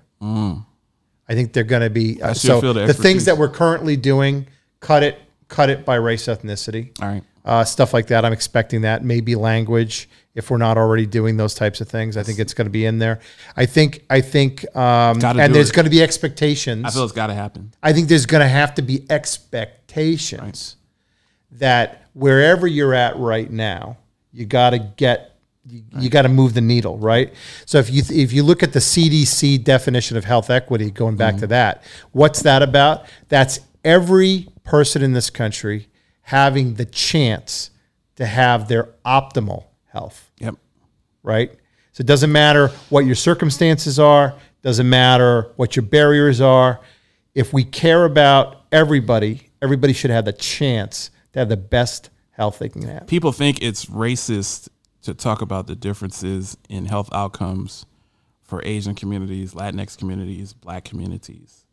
I 1.29 1.33
think 1.33 1.53
they're 1.53 1.63
going 1.63 1.81
to 1.81 1.89
be 1.89 2.21
uh, 2.21 2.33
so 2.33 2.61
the 2.61 2.93
things 2.93 3.25
that 3.25 3.37
we're 3.37 3.49
currently 3.49 3.97
doing, 3.97 4.47
cut 4.79 5.03
it, 5.03 5.19
cut 5.49 5.69
it 5.69 5.83
by 5.83 5.95
race, 5.95 6.27
ethnicity 6.27 6.91
All 7.01 7.09
right. 7.09 7.23
Uh, 7.47 7.63
stuff 7.63 7.93
like 7.93 8.07
that. 8.07 8.25
I'm 8.25 8.33
expecting 8.33 8.81
that. 8.81 9.05
Maybe 9.05 9.33
language, 9.33 10.09
if 10.35 10.51
we're 10.51 10.57
not 10.57 10.77
already 10.77 11.05
doing 11.05 11.37
those 11.37 11.53
types 11.53 11.79
of 11.79 11.87
things. 11.87 12.17
I 12.17 12.23
think 12.23 12.39
it's 12.39 12.53
going 12.53 12.65
to 12.65 12.71
be 12.71 12.85
in 12.85 12.99
there. 12.99 13.21
I 13.55 13.65
think. 13.65 14.03
I 14.09 14.19
think. 14.19 14.65
Um, 14.75 15.23
and 15.23 15.55
there's 15.55 15.69
it. 15.69 15.73
going 15.73 15.85
to 15.85 15.89
be 15.89 16.03
expectations. 16.03 16.83
I 16.85 16.89
feel 16.91 17.05
it's 17.05 17.13
got 17.13 17.27
to 17.27 17.33
happen. 17.33 17.73
I 17.81 17.93
think 17.93 18.09
there's 18.09 18.25
going 18.25 18.41
to 18.41 18.49
have 18.49 18.75
to 18.75 18.81
be 18.81 19.09
expectations 19.09 20.75
that 21.53 22.09
wherever 22.13 22.67
you're 22.67 22.93
at 22.93 23.15
right 23.17 23.49
now, 23.49 23.97
you 24.33 24.45
got 24.45 24.71
to 24.71 24.79
get. 24.79 25.33
You, 25.69 25.83
you 25.99 26.09
got 26.09 26.21
to 26.21 26.29
move 26.29 26.53
the 26.53 26.61
needle, 26.61 26.97
right? 26.97 27.33
So 27.65 27.77
if 27.77 27.89
you 27.89 28.01
if 28.09 28.31
you 28.31 28.43
look 28.43 28.63
at 28.63 28.71
the 28.71 28.79
CDC 28.79 29.65
definition 29.65 30.15
of 30.15 30.23
health 30.23 30.49
equity, 30.49 30.91
going 30.91 31.17
back 31.17 31.35
to 31.37 31.47
that, 31.47 31.83
what's 32.13 32.41
that 32.43 32.61
about? 32.61 33.05
That's 33.27 33.59
every 33.83 34.47
person 34.63 35.01
in 35.01 35.11
this 35.11 35.29
country 35.29 35.89
having 36.27 36.73
the 36.73 36.83
chance 36.83 37.69
to 38.17 38.25
have 38.25 38.67
their 38.67 38.89
optimal 39.05 39.63
health 39.85 40.29
Yep. 40.39 40.55
right? 41.23 41.51
So 41.93 42.01
it 42.01 42.05
doesn't 42.05 42.33
matter 42.33 42.67
what 42.89 43.05
your 43.05 43.15
circumstances 43.15 43.97
are, 43.97 44.33
doesn't 44.61 44.89
matter 44.89 45.53
what 45.55 45.77
your 45.77 45.83
barriers 45.83 46.41
are. 46.41 46.81
If 47.33 47.53
we 47.53 47.63
care 47.63 48.03
about 48.03 48.63
everybody, 48.73 49.51
everybody 49.61 49.93
should 49.93 50.11
have 50.11 50.25
the 50.25 50.33
chance 50.33 51.11
to 51.31 51.39
have 51.39 51.47
the 51.47 51.55
best 51.55 52.09
health 52.31 52.59
they 52.59 52.67
can 52.67 52.81
have. 52.81 53.07
people 53.07 53.31
think 53.31 53.61
it's 53.61 53.85
racist 53.85 54.67
to 55.03 55.13
talk 55.13 55.41
about 55.41 55.67
the 55.67 55.75
differences 55.77 56.57
in 56.67 56.87
health 56.87 57.09
outcomes 57.13 57.85
for 58.43 58.61
Asian 58.65 58.95
communities, 58.95 59.53
Latinx 59.53 59.97
communities, 59.97 60.51
black 60.51 60.83
communities, 60.83 61.63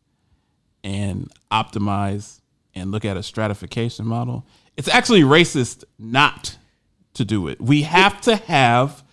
and 0.81 1.29
optimize 1.51 2.39
and 2.75 2.91
look 2.91 3.05
at 3.05 3.17
a 3.17 3.23
stratification 3.23 4.05
model. 4.05 4.45
It's 4.77 4.89
actually 4.89 5.21
racist 5.21 5.83
not 5.97 6.57
to 7.13 7.25
do 7.25 7.47
it. 7.47 7.61
We 7.61 7.83
have 7.83 8.19
to 8.21 8.35
have 8.35 9.03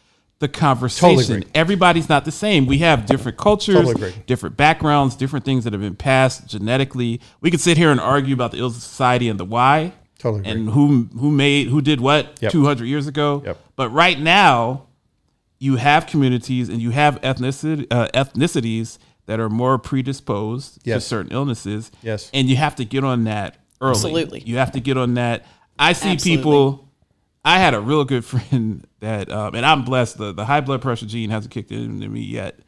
the 0.40 0.48
conversation. 0.48 1.36
agree. 1.36 1.50
Everybody's 1.54 2.08
not 2.08 2.24
the 2.24 2.32
same. 2.32 2.66
We 2.66 2.78
have 2.78 3.06
different 3.06 3.38
cultures, 3.38 3.86
Totally 3.86 4.12
different 4.26 4.56
backgrounds, 4.56 5.14
different 5.14 5.44
things 5.44 5.62
that 5.64 5.72
have 5.72 5.80
been 5.80 5.94
passed 5.94 6.48
genetically. 6.48 7.20
We 7.40 7.52
could 7.52 7.60
sit 7.60 7.76
here 7.76 7.92
and 7.92 8.00
argue 8.00 8.34
about 8.34 8.50
the 8.50 8.58
ill 8.58 8.70
society 8.70 9.28
and 9.28 9.38
the 9.38 9.44
why. 9.44 9.92
Totally. 10.18 10.50
And 10.50 10.68
who 10.70 11.08
who 11.16 11.30
made 11.30 11.68
who 11.68 11.80
did 11.80 12.00
what 12.00 12.38
Yep. 12.42 12.50
200 12.52 12.86
years 12.86 13.06
ago. 13.06 13.42
Yep. 13.44 13.58
But 13.76 13.90
right 13.90 14.18
now, 14.18 14.86
you 15.60 15.76
have 15.76 16.06
communities 16.06 16.68
and 16.68 16.80
you 16.82 16.90
have 16.90 17.20
ethnicity, 17.20 17.86
uh, 17.92 18.08
ethnicities 18.08 18.98
that 19.26 19.38
are 19.40 19.48
more 19.48 19.78
predisposed 19.78 20.80
Yes. 20.84 21.02
to 21.04 21.08
certain 21.08 21.32
illnesses. 21.32 21.90
Yes. 22.02 22.30
And 22.34 22.48
you 22.48 22.56
have 22.56 22.74
to 22.76 22.84
get 22.84 23.04
on 23.04 23.24
that 23.24 23.56
early. 23.80 23.90
Absolutely. 23.90 24.40
You 24.40 24.56
have 24.58 24.72
to 24.72 24.80
get 24.80 24.96
on 24.96 25.14
that. 25.14 25.46
I 25.78 25.92
see 25.92 26.10
Absolutely. 26.10 26.36
people. 26.38 26.88
I 27.44 27.58
had 27.58 27.74
a 27.74 27.80
real 27.80 28.04
good 28.04 28.24
friend 28.24 28.86
that, 29.00 29.30
um, 29.30 29.54
and 29.54 29.64
I'm 29.66 29.84
blessed. 29.84 30.18
The, 30.18 30.32
the 30.32 30.44
high 30.44 30.60
blood 30.60 30.82
pressure 30.82 31.06
gene 31.06 31.30
hasn't 31.30 31.52
kicked 31.52 31.72
into 31.72 32.08
me 32.08 32.20
yet. 32.20 32.58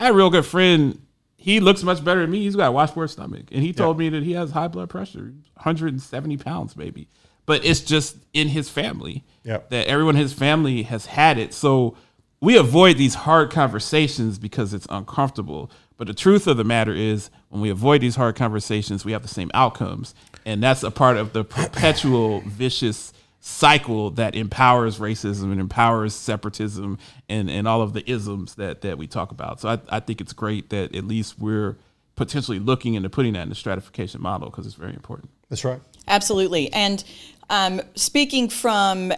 I 0.00 0.04
had 0.04 0.12
a 0.12 0.16
real 0.16 0.30
good 0.30 0.46
friend. 0.46 1.00
He 1.36 1.60
looks 1.60 1.82
much 1.82 2.04
better 2.04 2.20
than 2.22 2.30
me. 2.30 2.40
He's 2.42 2.56
got 2.56 2.68
a 2.68 2.72
washboard 2.72 3.10
stomach, 3.10 3.46
and 3.52 3.62
he 3.62 3.72
told 3.72 3.98
me 3.98 4.08
that 4.08 4.22
he 4.24 4.32
has 4.32 4.50
high 4.50 4.68
blood 4.68 4.88
pressure, 4.90 5.32
170 5.54 6.36
pounds 6.38 6.76
maybe. 6.76 7.08
But 7.46 7.64
it's 7.64 7.80
just 7.80 8.16
in 8.34 8.48
his 8.48 8.68
family 8.68 9.24
Yep. 9.44 9.70
that 9.70 9.86
everyone 9.86 10.16
in 10.16 10.20
his 10.22 10.32
family 10.32 10.82
has 10.82 11.06
had 11.06 11.38
it. 11.38 11.54
So 11.54 11.96
we 12.40 12.56
avoid 12.56 12.96
these 12.98 13.14
hard 13.14 13.50
conversations 13.50 14.38
because 14.38 14.72
it's 14.72 14.86
uncomfortable. 14.90 15.70
But 15.96 16.06
the 16.06 16.14
truth 16.14 16.46
of 16.46 16.56
the 16.56 16.64
matter 16.64 16.92
is, 16.92 17.30
when 17.48 17.60
we 17.60 17.70
avoid 17.70 18.00
these 18.00 18.16
hard 18.16 18.36
conversations, 18.36 19.04
we 19.04 19.12
have 19.12 19.22
the 19.22 19.28
same 19.28 19.50
outcomes, 19.52 20.14
and 20.46 20.62
that's 20.62 20.82
a 20.82 20.90
part 20.90 21.16
of 21.16 21.32
the 21.32 21.44
perpetual 21.44 22.40
vicious 22.46 23.12
cycle 23.40 24.10
that 24.10 24.34
empowers 24.34 24.98
racism 24.98 25.44
and 25.44 25.60
empowers 25.60 26.14
separatism 26.14 26.98
and, 27.28 27.48
and 27.48 27.66
all 27.66 27.82
of 27.82 27.92
the 27.92 28.08
isms 28.10 28.56
that, 28.56 28.82
that 28.82 28.98
we 28.98 29.06
talk 29.06 29.30
about. 29.30 29.60
So 29.60 29.68
I, 29.68 29.78
I 29.88 30.00
think 30.00 30.20
it's 30.20 30.32
great 30.32 30.70
that 30.70 30.94
at 30.94 31.04
least 31.04 31.38
we're 31.38 31.76
potentially 32.16 32.58
looking 32.58 32.94
into 32.94 33.08
putting 33.08 33.32
that 33.34 33.42
in 33.42 33.48
the 33.48 33.54
stratification 33.54 34.20
model 34.20 34.50
because 34.50 34.66
it's 34.66 34.74
very 34.74 34.92
important. 34.92 35.30
That's 35.48 35.64
right. 35.64 35.80
Absolutely. 36.08 36.72
And 36.72 37.02
um, 37.48 37.80
speaking 37.94 38.48
from, 38.48 39.12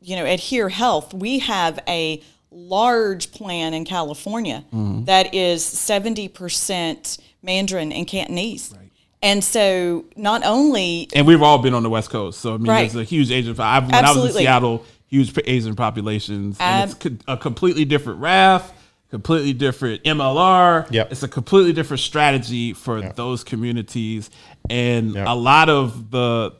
you 0.00 0.16
know, 0.16 0.24
Adhere 0.24 0.68
Health, 0.68 1.14
we 1.14 1.38
have 1.40 1.80
a 1.88 2.22
large 2.52 3.32
plan 3.32 3.74
in 3.74 3.84
California 3.84 4.64
mm-hmm. 4.72 5.04
that 5.04 5.34
is 5.34 5.64
70% 5.64 7.18
Mandarin 7.42 7.92
and 7.92 8.06
Cantonese. 8.06 8.74
And 9.22 9.42
so 9.44 10.04
not 10.16 10.42
only 10.44 11.08
And 11.14 11.26
we've 11.26 11.42
all 11.42 11.58
been 11.58 11.74
on 11.74 11.82
the 11.82 11.90
West 11.90 12.10
Coast, 12.10 12.40
so 12.40 12.54
I 12.54 12.56
mean, 12.56 12.66
Right. 12.68 12.90
there's 12.90 12.96
a 12.96 13.04
huge 13.04 13.30
Asian. 13.30 13.58
I, 13.60 13.78
when 13.78 13.94
I 13.94 14.12
was 14.12 14.36
in 14.36 14.42
Seattle, 14.42 14.84
huge 15.06 15.32
Asian 15.44 15.76
populations, 15.76 16.56
and 16.58 16.90
it's 16.90 16.98
co- 16.98 17.32
a 17.32 17.36
completely 17.36 17.84
different 17.84 18.18
RAF, 18.20 18.72
completely 19.10 19.52
different 19.52 20.02
MLR. 20.02 20.88
Yep. 20.90 21.12
It's 21.12 21.22
a 21.22 21.28
completely 21.28 21.72
different 21.72 22.00
strategy 22.00 22.72
for 22.72 23.00
those 23.00 23.44
communities, 23.44 24.28
and 24.68 25.14
Yep. 25.14 25.26
a 25.28 25.34
lot 25.34 25.68
of 25.68 26.10
the 26.10 26.54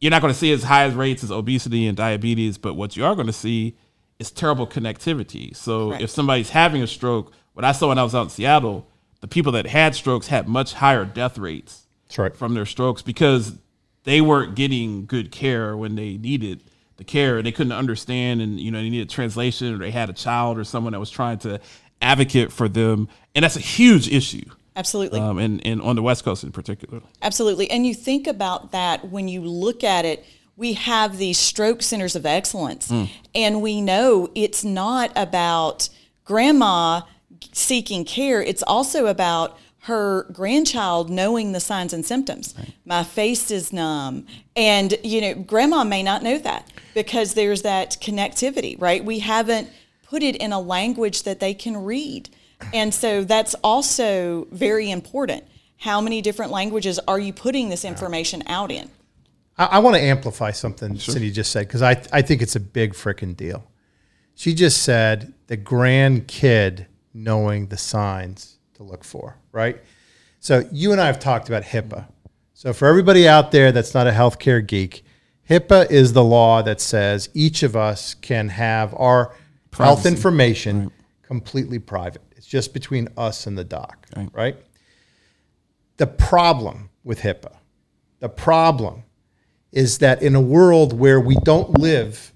you're 0.00 0.10
not 0.10 0.22
going 0.22 0.32
to 0.32 0.38
see 0.38 0.50
as 0.52 0.62
high 0.62 0.84
as 0.84 0.94
rates 0.94 1.22
as 1.22 1.30
obesity 1.30 1.86
and 1.86 1.94
diabetes, 1.96 2.56
but 2.56 2.74
what 2.74 2.96
you 2.96 3.04
are 3.04 3.14
going 3.14 3.26
to 3.26 3.34
see 3.34 3.76
it's 4.20 4.30
terrible 4.30 4.66
connectivity. 4.66 5.56
So 5.56 5.88
Correct. 5.88 6.02
if 6.04 6.10
somebody's 6.10 6.50
having 6.50 6.82
a 6.82 6.86
stroke, 6.86 7.32
what 7.54 7.64
I 7.64 7.72
saw 7.72 7.88
when 7.88 7.98
I 7.98 8.04
was 8.04 8.14
out 8.14 8.24
in 8.24 8.28
Seattle, 8.28 8.86
the 9.20 9.26
people 9.26 9.52
that 9.52 9.66
had 9.66 9.94
strokes 9.94 10.28
had 10.28 10.46
much 10.46 10.74
higher 10.74 11.04
death 11.06 11.38
rates 11.38 11.86
right. 12.16 12.36
from 12.36 12.54
their 12.54 12.66
strokes 12.66 13.00
because 13.00 13.58
they 14.04 14.20
weren't 14.20 14.54
getting 14.54 15.06
good 15.06 15.32
care 15.32 15.76
when 15.76 15.94
they 15.94 16.18
needed 16.18 16.62
the 16.98 17.04
care 17.04 17.38
and 17.38 17.46
they 17.46 17.52
couldn't 17.52 17.72
understand 17.72 18.42
and 18.42 18.60
you 18.60 18.70
know 18.70 18.78
they 18.78 18.90
needed 18.90 19.08
translation 19.08 19.74
or 19.74 19.78
they 19.78 19.90
had 19.90 20.10
a 20.10 20.12
child 20.12 20.58
or 20.58 20.64
someone 20.64 20.92
that 20.92 21.00
was 21.00 21.10
trying 21.10 21.38
to 21.38 21.58
advocate 22.02 22.52
for 22.52 22.68
them 22.68 23.08
and 23.34 23.42
that's 23.42 23.56
a 23.56 23.60
huge 23.60 24.06
issue 24.12 24.44
Absolutely. 24.76 25.18
um, 25.18 25.38
and, 25.38 25.66
and 25.66 25.80
on 25.80 25.96
the 25.96 26.02
west 26.02 26.24
coast 26.24 26.44
in 26.44 26.52
particular 26.52 27.00
Absolutely. 27.22 27.70
And 27.70 27.86
you 27.86 27.94
think 27.94 28.26
about 28.26 28.72
that 28.72 29.08
when 29.08 29.28
you 29.28 29.42
look 29.42 29.82
at 29.82 30.04
it, 30.04 30.24
we 30.60 30.74
have 30.74 31.16
these 31.16 31.38
stroke 31.38 31.80
centers 31.80 32.14
of 32.14 32.26
excellence, 32.26 32.90
hmm. 32.90 33.04
and 33.34 33.62
we 33.62 33.80
know 33.80 34.30
it's 34.34 34.62
not 34.62 35.10
about 35.16 35.88
grandma 36.26 37.00
seeking 37.52 38.04
care, 38.04 38.42
it's 38.42 38.62
also 38.64 39.06
about 39.06 39.58
her 39.84 40.24
grandchild 40.24 41.08
knowing 41.08 41.52
the 41.52 41.60
signs 41.60 41.94
and 41.94 42.04
symptoms. 42.04 42.54
My 42.84 43.02
face 43.02 43.50
is 43.50 43.72
numb. 43.72 44.26
And, 44.54 44.98
you 45.02 45.22
know, 45.22 45.34
grandma 45.34 45.82
may 45.82 46.02
not 46.02 46.22
know 46.22 46.36
that 46.36 46.70
because 46.92 47.32
there's 47.32 47.62
that 47.62 47.96
connectivity, 47.98 48.78
right? 48.78 49.02
We 49.02 49.20
haven't 49.20 49.70
put 50.02 50.22
it 50.22 50.36
in 50.36 50.52
a 50.52 50.60
language 50.60 51.22
that 51.22 51.40
they 51.40 51.54
can 51.54 51.78
read. 51.78 52.28
And 52.74 52.92
so 52.92 53.24
that's 53.24 53.54
also 53.64 54.46
very 54.52 54.90
important. 54.90 55.44
How 55.78 56.02
many 56.02 56.20
different 56.20 56.52
languages 56.52 57.00
are 57.08 57.18
you 57.18 57.32
putting 57.32 57.70
this 57.70 57.86
information 57.86 58.42
out 58.46 58.70
in? 58.70 58.90
I, 59.60 59.66
I 59.66 59.78
want 59.80 59.94
to 59.96 60.02
amplify 60.02 60.50
something 60.52 60.94
Cyndi 60.94 61.32
just 61.32 61.52
said 61.52 61.68
because 61.68 61.82
I, 61.82 62.02
I 62.12 62.22
think 62.22 62.40
it's 62.42 62.56
a 62.56 62.60
big 62.60 62.94
freaking 62.94 63.36
deal. 63.36 63.70
She 64.34 64.54
just 64.54 64.82
said 64.82 65.34
the 65.48 65.56
grandkid 65.56 66.86
knowing 67.12 67.66
the 67.66 67.76
signs 67.76 68.58
to 68.74 68.82
look 68.82 69.04
for, 69.04 69.36
right? 69.52 69.78
So 70.38 70.66
you 70.72 70.92
and 70.92 71.00
I 71.00 71.06
have 71.06 71.18
talked 71.20 71.48
about 71.48 71.62
HIPAA. 71.64 72.06
So 72.54 72.72
for 72.72 72.88
everybody 72.88 73.28
out 73.28 73.52
there 73.52 73.70
that's 73.70 73.92
not 73.92 74.06
a 74.06 74.12
healthcare 74.12 74.66
geek, 74.66 75.04
HIPAA 75.48 75.90
is 75.90 76.14
the 76.14 76.24
law 76.24 76.62
that 76.62 76.80
says 76.80 77.28
each 77.34 77.62
of 77.62 77.76
us 77.76 78.14
can 78.14 78.48
have 78.48 78.94
our 78.94 79.24
health 79.26 79.36
Privacy. 80.02 80.08
information 80.08 80.90
completely 81.22 81.78
private. 81.78 82.22
It's 82.36 82.46
just 82.46 82.72
between 82.72 83.08
us 83.16 83.46
and 83.46 83.58
the 83.58 83.64
doc, 83.64 84.06
Right. 84.16 84.28
right? 84.32 84.56
The 85.98 86.06
problem 86.06 86.88
with 87.04 87.20
HIPAA, 87.20 87.52
the 88.20 88.28
problem 88.30 89.02
is 89.72 89.98
that 89.98 90.22
in 90.22 90.34
a 90.34 90.40
world 90.40 90.98
where 90.98 91.20
we 91.20 91.36
don't 91.44 91.78
live 91.78 92.32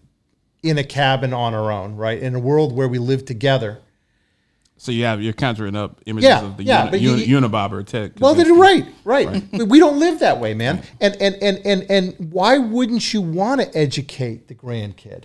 in 0.62 0.78
a 0.78 0.84
cabin 0.84 1.32
on 1.32 1.54
our 1.54 1.70
own, 1.70 1.96
right? 1.96 2.20
In 2.20 2.34
a 2.34 2.38
world 2.38 2.72
where 2.74 2.88
we 2.88 2.98
live 2.98 3.24
together. 3.24 3.80
so 4.76 4.90
you 4.92 5.04
have 5.04 5.22
you're 5.22 5.32
conjuring 5.32 5.76
up 5.76 6.00
images 6.06 6.28
Yeah, 6.28 6.44
of 6.44 6.56
the 6.56 6.64
yeah, 6.64 6.92
uni, 6.94 7.24
you- 7.24 7.40
uni, 7.40 7.84
Ted 7.84 8.18
Well, 8.18 8.34
then 8.34 8.46
Kaczynski. 8.46 8.58
right, 8.58 8.86
right. 9.04 9.52
We- 9.52 9.64
We 9.64 9.78
don't 9.78 9.98
live 9.98 10.20
that 10.20 10.40
way, 10.40 10.54
man. 10.54 10.82
And 11.00 11.16
and 11.20 11.36
and 11.42 11.58
and 11.64 11.86
and 11.90 12.32
why 12.32 12.58
wouldn't 12.58 13.12
you 13.12 13.20
want 13.20 13.60
to 13.60 13.76
educate 13.76 14.48
the 14.48 14.54
grandkid 14.54 15.24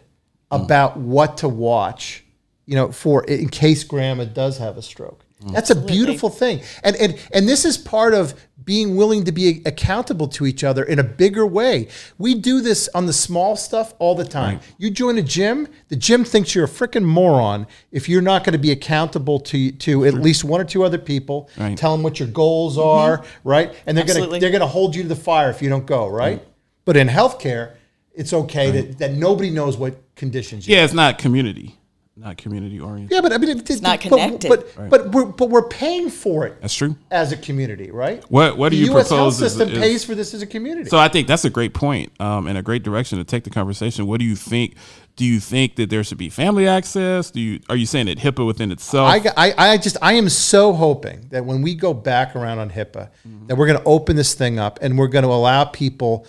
hmm. 0.51 0.61
about 0.61 0.97
what 0.97 1.37
to 1.37 1.49
watch? 1.49 2.23
You 2.65 2.75
know, 2.75 2.91
for 2.91 3.23
in 3.23 3.49
case 3.49 3.83
grandma 3.83 4.25
does 4.25 4.57
have 4.59 4.77
a 4.77 4.81
stroke. 4.81 5.25
Mm. 5.43 5.53
That's 5.53 5.69
a 5.69 5.75
beautiful 5.75 6.29
thing. 6.29 6.61
And 6.83 6.95
and 6.97 7.19
and 7.33 7.47
this 7.47 7.65
is 7.65 7.77
part 7.77 8.13
of 8.13 8.33
being 8.63 8.95
willing 8.95 9.23
to 9.23 9.31
be 9.31 9.61
accountable 9.65 10.27
to 10.27 10.45
each 10.45 10.63
other 10.63 10.83
in 10.83 10.99
a 10.99 11.03
bigger 11.03 11.45
way. 11.45 11.87
We 12.17 12.35
do 12.35 12.61
this 12.61 12.87
on 12.93 13.05
the 13.05 13.13
small 13.13 13.55
stuff 13.55 13.93
all 13.99 14.15
the 14.15 14.25
time. 14.25 14.59
You 14.77 14.91
join 14.91 15.17
a 15.17 15.23
gym, 15.23 15.67
the 15.87 15.95
gym 15.95 16.23
thinks 16.23 16.53
you're 16.53 16.65
a 16.65 16.69
freaking 16.69 17.03
moron 17.03 17.67
if 17.91 18.07
you're 18.07 18.21
not 18.21 18.43
going 18.43 18.53
to 18.53 18.59
be 18.59 18.71
accountable 18.71 19.39
to 19.41 19.71
to 19.71 20.05
at 20.05 20.13
least 20.15 20.43
one 20.43 20.59
or 20.59 20.65
two 20.65 20.83
other 20.83 20.97
people. 20.97 21.49
Right. 21.57 21.77
Tell 21.77 21.93
them 21.93 22.03
what 22.03 22.19
your 22.19 22.27
goals 22.27 22.77
are, 22.77 23.19
mm-hmm. 23.19 23.49
right? 23.49 23.75
And 23.85 23.97
they're 23.97 24.05
going 24.05 24.23
to 24.23 24.39
they're 24.39 24.51
going 24.51 24.61
to 24.61 24.67
hold 24.67 24.95
you 24.95 25.03
to 25.03 25.09
the 25.09 25.15
fire 25.15 25.49
if 25.49 25.61
you 25.61 25.69
don't 25.69 25.85
go, 25.85 26.07
right? 26.07 26.45
But 26.85 26.97
in 26.97 27.07
healthcare, 27.07 27.75
it's 28.19 28.33
okay 28.33 28.71
that, 28.71 28.97
that 28.97 29.13
nobody 29.13 29.49
knows 29.49 29.77
what 29.77 29.95
conditions 30.15 30.67
you 30.67 30.75
yeah 30.75 30.83
it's 30.83 30.93
not 30.93 31.17
community 31.17 31.78
not 32.19 32.37
community 32.37 32.81
oriented 32.81 33.15
yeah, 33.15 33.21
but 33.21 33.31
I 33.31 33.37
mean, 33.37 33.57
it's 33.57 33.81
not 33.81 34.01
but, 34.03 34.09
connected. 34.09 34.49
But 34.49 34.89
but, 34.89 35.11
we're 35.11 35.25
but 35.25 35.49
we're 35.49 35.67
paying 35.69 36.09
for 36.09 36.45
it 36.45 36.59
that's 36.59 36.73
true 36.73 36.97
as 37.11 37.31
a 37.31 37.37
community, 37.37 37.91
right? 37.91 38.23
What- 38.29 38.57
what 38.57 38.69
do 38.69 38.75
the 38.75 38.83
you 38.83 38.91
U.S. 38.91 39.07
propose 39.07 39.39
health 39.39 39.51
system 39.51 39.69
is- 39.69 39.79
pays 39.79 40.03
for 40.03 40.15
this 40.15 40.33
as 40.33 40.41
a 40.41 40.47
community. 40.47 40.89
So 40.89 40.97
I 40.97 41.07
think 41.07 41.27
that's 41.27 41.45
a 41.45 41.49
great 41.49 41.73
point, 41.73 42.11
um, 42.19 42.47
and 42.47 42.57
a 42.57 42.61
great 42.61 42.83
direction 42.83 43.19
to 43.19 43.23
take 43.23 43.45
the 43.45 43.49
conversation. 43.49 44.05
What 44.05 44.19
do 44.19 44.25
you 44.25 44.35
think? 44.35 44.75
Do 45.15 45.25
you 45.25 45.39
think 45.39 45.75
that 45.75 45.89
there 45.89 46.03
should 46.03 46.17
be 46.17 46.29
family 46.29 46.67
access? 46.67 47.31
Do 47.31 47.39
you 47.39 47.61
are 47.69 47.75
you 47.75 47.85
saying 47.85 48.07
that 48.07 48.19
HIPAA 48.19 48.45
within 48.45 48.71
itself? 48.71 49.09
I, 49.09 49.21
I, 49.37 49.71
I 49.71 49.77
just 49.77 49.95
I 50.01 50.13
am 50.13 50.27
so 50.29 50.73
hoping 50.73 51.27
that 51.29 51.45
when 51.45 51.61
we 51.61 51.73
go 51.73 51.93
back 51.93 52.35
around 52.35 52.59
on 52.59 52.69
HIPAA, 52.69 53.09
that 53.47 53.55
we're 53.55 53.67
going 53.67 53.79
to 53.79 53.85
open 53.85 54.15
this 54.17 54.33
thing 54.33 54.59
up 54.59 54.79
and 54.81 54.97
we're 54.97 55.07
going 55.07 55.23
to 55.23 55.29
allow 55.31 55.63
people 55.65 56.25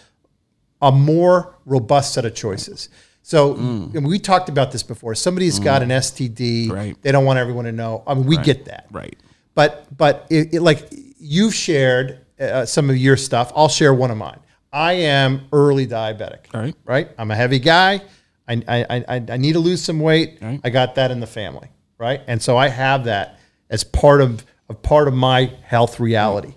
a 0.82 0.90
more 0.92 1.56
robust 1.66 2.14
set 2.14 2.24
of 2.24 2.34
choices. 2.34 2.88
So 3.30 3.54
mm. 3.54 3.94
and 3.94 4.04
we 4.04 4.18
talked 4.18 4.48
about 4.48 4.72
this 4.72 4.82
before. 4.82 5.14
Somebody's 5.14 5.60
mm. 5.60 5.64
got 5.64 5.84
an 5.84 5.90
STD, 5.90 6.68
Right. 6.68 7.00
they 7.00 7.12
don't 7.12 7.24
want 7.24 7.38
everyone 7.38 7.64
to 7.64 7.70
know. 7.70 8.02
I 8.04 8.14
mean, 8.14 8.26
we 8.26 8.36
get 8.38 8.64
that, 8.64 8.88
right. 8.90 9.16
But 9.54 9.86
but 9.96 10.26
it, 10.30 10.54
it, 10.54 10.62
like 10.62 10.88
you've 11.20 11.54
shared 11.54 12.26
uh, 12.40 12.66
some 12.66 12.90
of 12.90 12.96
your 12.96 13.16
stuff, 13.16 13.52
I'll 13.54 13.68
share 13.68 13.94
one 13.94 14.10
of 14.10 14.16
mine. 14.16 14.40
I 14.72 14.94
am 14.94 15.42
early 15.52 15.86
diabetic. 15.86 16.46
All 16.52 16.60
right. 16.60 16.74
Right. 16.84 17.08
I'm 17.18 17.30
a 17.30 17.36
heavy 17.36 17.60
guy. 17.60 18.02
I 18.48 18.62
I, 18.66 19.04
I, 19.08 19.24
I 19.28 19.36
need 19.36 19.52
to 19.52 19.60
lose 19.60 19.80
some 19.80 20.00
weight. 20.00 20.38
Right. 20.42 20.60
I 20.64 20.70
got 20.70 20.96
that 20.96 21.12
in 21.12 21.20
the 21.20 21.28
family. 21.28 21.68
Right. 21.98 22.22
And 22.26 22.42
so 22.42 22.56
I 22.56 22.66
have 22.66 23.04
that 23.04 23.38
as 23.68 23.84
part 23.84 24.22
of, 24.22 24.44
of 24.68 24.82
part 24.82 25.06
of 25.06 25.14
my 25.14 25.52
health 25.62 26.00
reality. 26.00 26.48
Mm. 26.48 26.54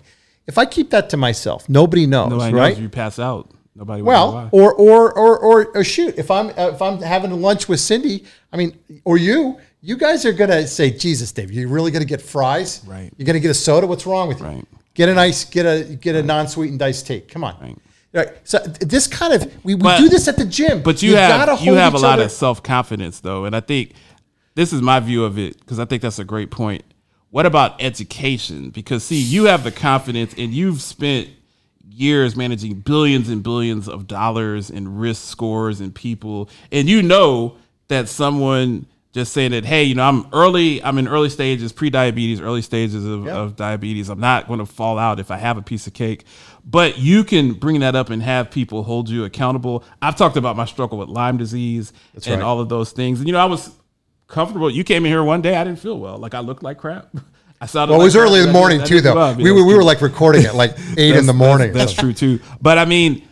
If 0.48 0.58
I 0.58 0.66
keep 0.66 0.90
that 0.90 1.08
to 1.10 1.16
myself, 1.16 1.68
nobody 1.68 2.06
knows. 2.06 2.30
Nobody 2.30 2.52
right. 2.52 2.74
knows 2.74 2.80
you 2.80 2.88
pass 2.88 3.20
out. 3.20 3.53
Nobody 3.76 4.02
will 4.02 4.12
know 4.12 4.18
Well, 4.18 4.32
why. 4.32 4.48
or, 4.52 4.72
or 4.74 5.12
or 5.18 5.38
or 5.38 5.66
or 5.76 5.84
shoot, 5.84 6.14
if 6.16 6.30
I'm 6.30 6.48
uh, 6.50 6.70
if 6.74 6.80
I'm 6.80 7.00
having 7.02 7.42
lunch 7.42 7.68
with 7.68 7.80
Cyndi, 7.80 8.24
I 8.52 8.56
mean, 8.56 8.78
or 9.04 9.16
you, 9.18 9.58
you 9.80 9.96
guys 9.96 10.24
are 10.24 10.32
gonna 10.32 10.66
say, 10.66 10.90
Jesus, 10.90 11.32
Dave, 11.32 11.50
you're 11.50 11.68
really 11.68 11.90
gonna 11.90 12.04
get 12.04 12.22
fries? 12.22 12.82
Right. 12.86 13.12
You're 13.16 13.26
gonna 13.26 13.40
get 13.40 13.50
a 13.50 13.54
soda? 13.54 13.86
What's 13.86 14.06
wrong 14.06 14.28
with 14.28 14.38
you? 14.40 14.46
Right. 14.46 14.64
Get 14.94 15.08
a 15.08 15.14
nice, 15.14 15.44
get 15.44 15.66
a 15.66 15.96
get 15.96 16.14
a 16.14 16.22
non-sweetened 16.22 16.80
iced 16.82 17.06
tea. 17.08 17.20
Come 17.22 17.42
on. 17.42 17.56
Right. 17.60 17.78
Right. 18.12 18.28
So 18.44 18.58
this 18.58 19.08
kind 19.08 19.32
of 19.34 19.42
we, 19.64 19.74
we 19.74 19.82
But- 19.82 19.98
do 19.98 20.08
this 20.08 20.28
at 20.28 20.36
the 20.36 20.44
gym. 20.44 20.82
But 20.82 21.02
you 21.02 21.12
gotta 21.14 21.56
have 21.56 21.64
you 21.66 21.74
have 21.74 21.94
a 21.94 21.98
lot 21.98 22.14
other- 22.20 22.26
of 22.26 22.30
self 22.32 22.62
confidence 22.62 23.18
though, 23.18 23.44
and 23.44 23.56
I 23.56 23.60
think 23.60 23.94
this 24.54 24.72
is 24.72 24.80
my 24.82 25.00
view 25.00 25.24
of 25.24 25.36
it 25.36 25.58
because 25.58 25.80
I 25.80 25.84
think 25.84 26.00
that's 26.00 26.20
a 26.20 26.24
great 26.24 26.52
point. 26.52 26.84
What 27.30 27.44
about 27.44 27.82
education? 27.82 28.70
Because 28.70 29.02
see, 29.02 29.20
you 29.20 29.46
have 29.46 29.64
the 29.64 29.72
confidence, 29.72 30.32
and 30.38 30.54
you've 30.54 30.80
spent 30.80 31.30
years 31.94 32.36
managing 32.36 32.80
billions 32.80 33.28
and 33.28 33.42
billions 33.42 33.88
of 33.88 34.06
dollars 34.06 34.70
in 34.70 34.96
risk 34.96 35.26
scores 35.28 35.80
and 35.80 35.94
people, 35.94 36.48
and 36.72 36.88
you 36.88 37.02
know 37.02 37.56
that 37.88 38.08
someone 38.08 38.86
just 39.12 39.32
saying 39.32 39.52
that, 39.52 39.64
hey, 39.64 39.84
you 39.84 39.94
know, 39.94 40.02
I'm 40.02 40.26
early, 40.32 40.82
I'm 40.82 40.98
in 40.98 41.06
early 41.06 41.28
stages, 41.28 41.70
pre-diabetes, 41.72 42.40
early 42.40 42.62
stages 42.62 43.04
of, 43.06 43.26
Yeah. 43.26 43.36
of 43.36 43.54
diabetes. 43.54 44.08
I'm 44.08 44.18
not 44.18 44.48
going 44.48 44.58
to 44.58 44.66
fall 44.66 44.98
out 44.98 45.20
if 45.20 45.30
I 45.30 45.36
have 45.36 45.56
a 45.56 45.62
piece 45.62 45.86
of 45.86 45.92
cake. 45.92 46.24
But 46.64 46.98
you 46.98 47.22
can 47.22 47.52
bring 47.52 47.78
that 47.80 47.94
up 47.94 48.10
and 48.10 48.20
have 48.24 48.50
people 48.50 48.82
hold 48.82 49.08
you 49.08 49.22
accountable. 49.24 49.84
I've 50.02 50.16
talked 50.16 50.36
about 50.36 50.56
my 50.56 50.64
struggle 50.64 50.98
with 50.98 51.08
Lyme 51.08 51.36
disease 51.36 51.92
and 52.14 52.26
right. 52.26 52.40
all 52.40 52.58
of 52.58 52.68
those 52.68 52.90
things. 52.90 53.20
And 53.20 53.28
you 53.28 53.32
know, 53.32 53.38
I 53.38 53.44
was 53.44 53.70
comfortable. 54.26 54.68
You 54.68 54.82
came 54.82 55.04
in 55.06 55.12
here 55.12 55.22
one 55.22 55.42
day, 55.42 55.54
I 55.54 55.62
didn't 55.62 55.78
feel 55.78 55.98
well. 55.98 56.18
Like 56.18 56.34
I 56.34 56.40
looked 56.40 56.64
like 56.64 56.78
crap. 56.78 57.14
I 57.64 57.66
sounded 57.66 57.92
Well, 57.92 58.00
it 58.00 58.04
like 58.04 58.06
was 58.08 58.16
early 58.16 58.40
in 58.40 58.46
the 58.48 58.52
morning 58.52 58.78
didn't- 58.80 58.88
too, 58.90 59.00
though. 59.00 59.14
bother. 59.14 59.42
We 59.42 59.48
That 59.48 59.54
were 59.54 59.64
we 59.64 59.74
were 59.74 59.82
like 59.82 60.02
recording 60.02 60.44
at 60.44 60.54
like 60.54 60.76
eight 60.98 61.16
in 61.16 61.24
the 61.24 61.32
morning. 61.32 61.72
That's, 61.72 61.92
that's 61.94 61.98
true 61.98 62.12
too. 62.12 62.40
But 62.60 62.76
I 62.76 62.84
mean, 62.84 63.26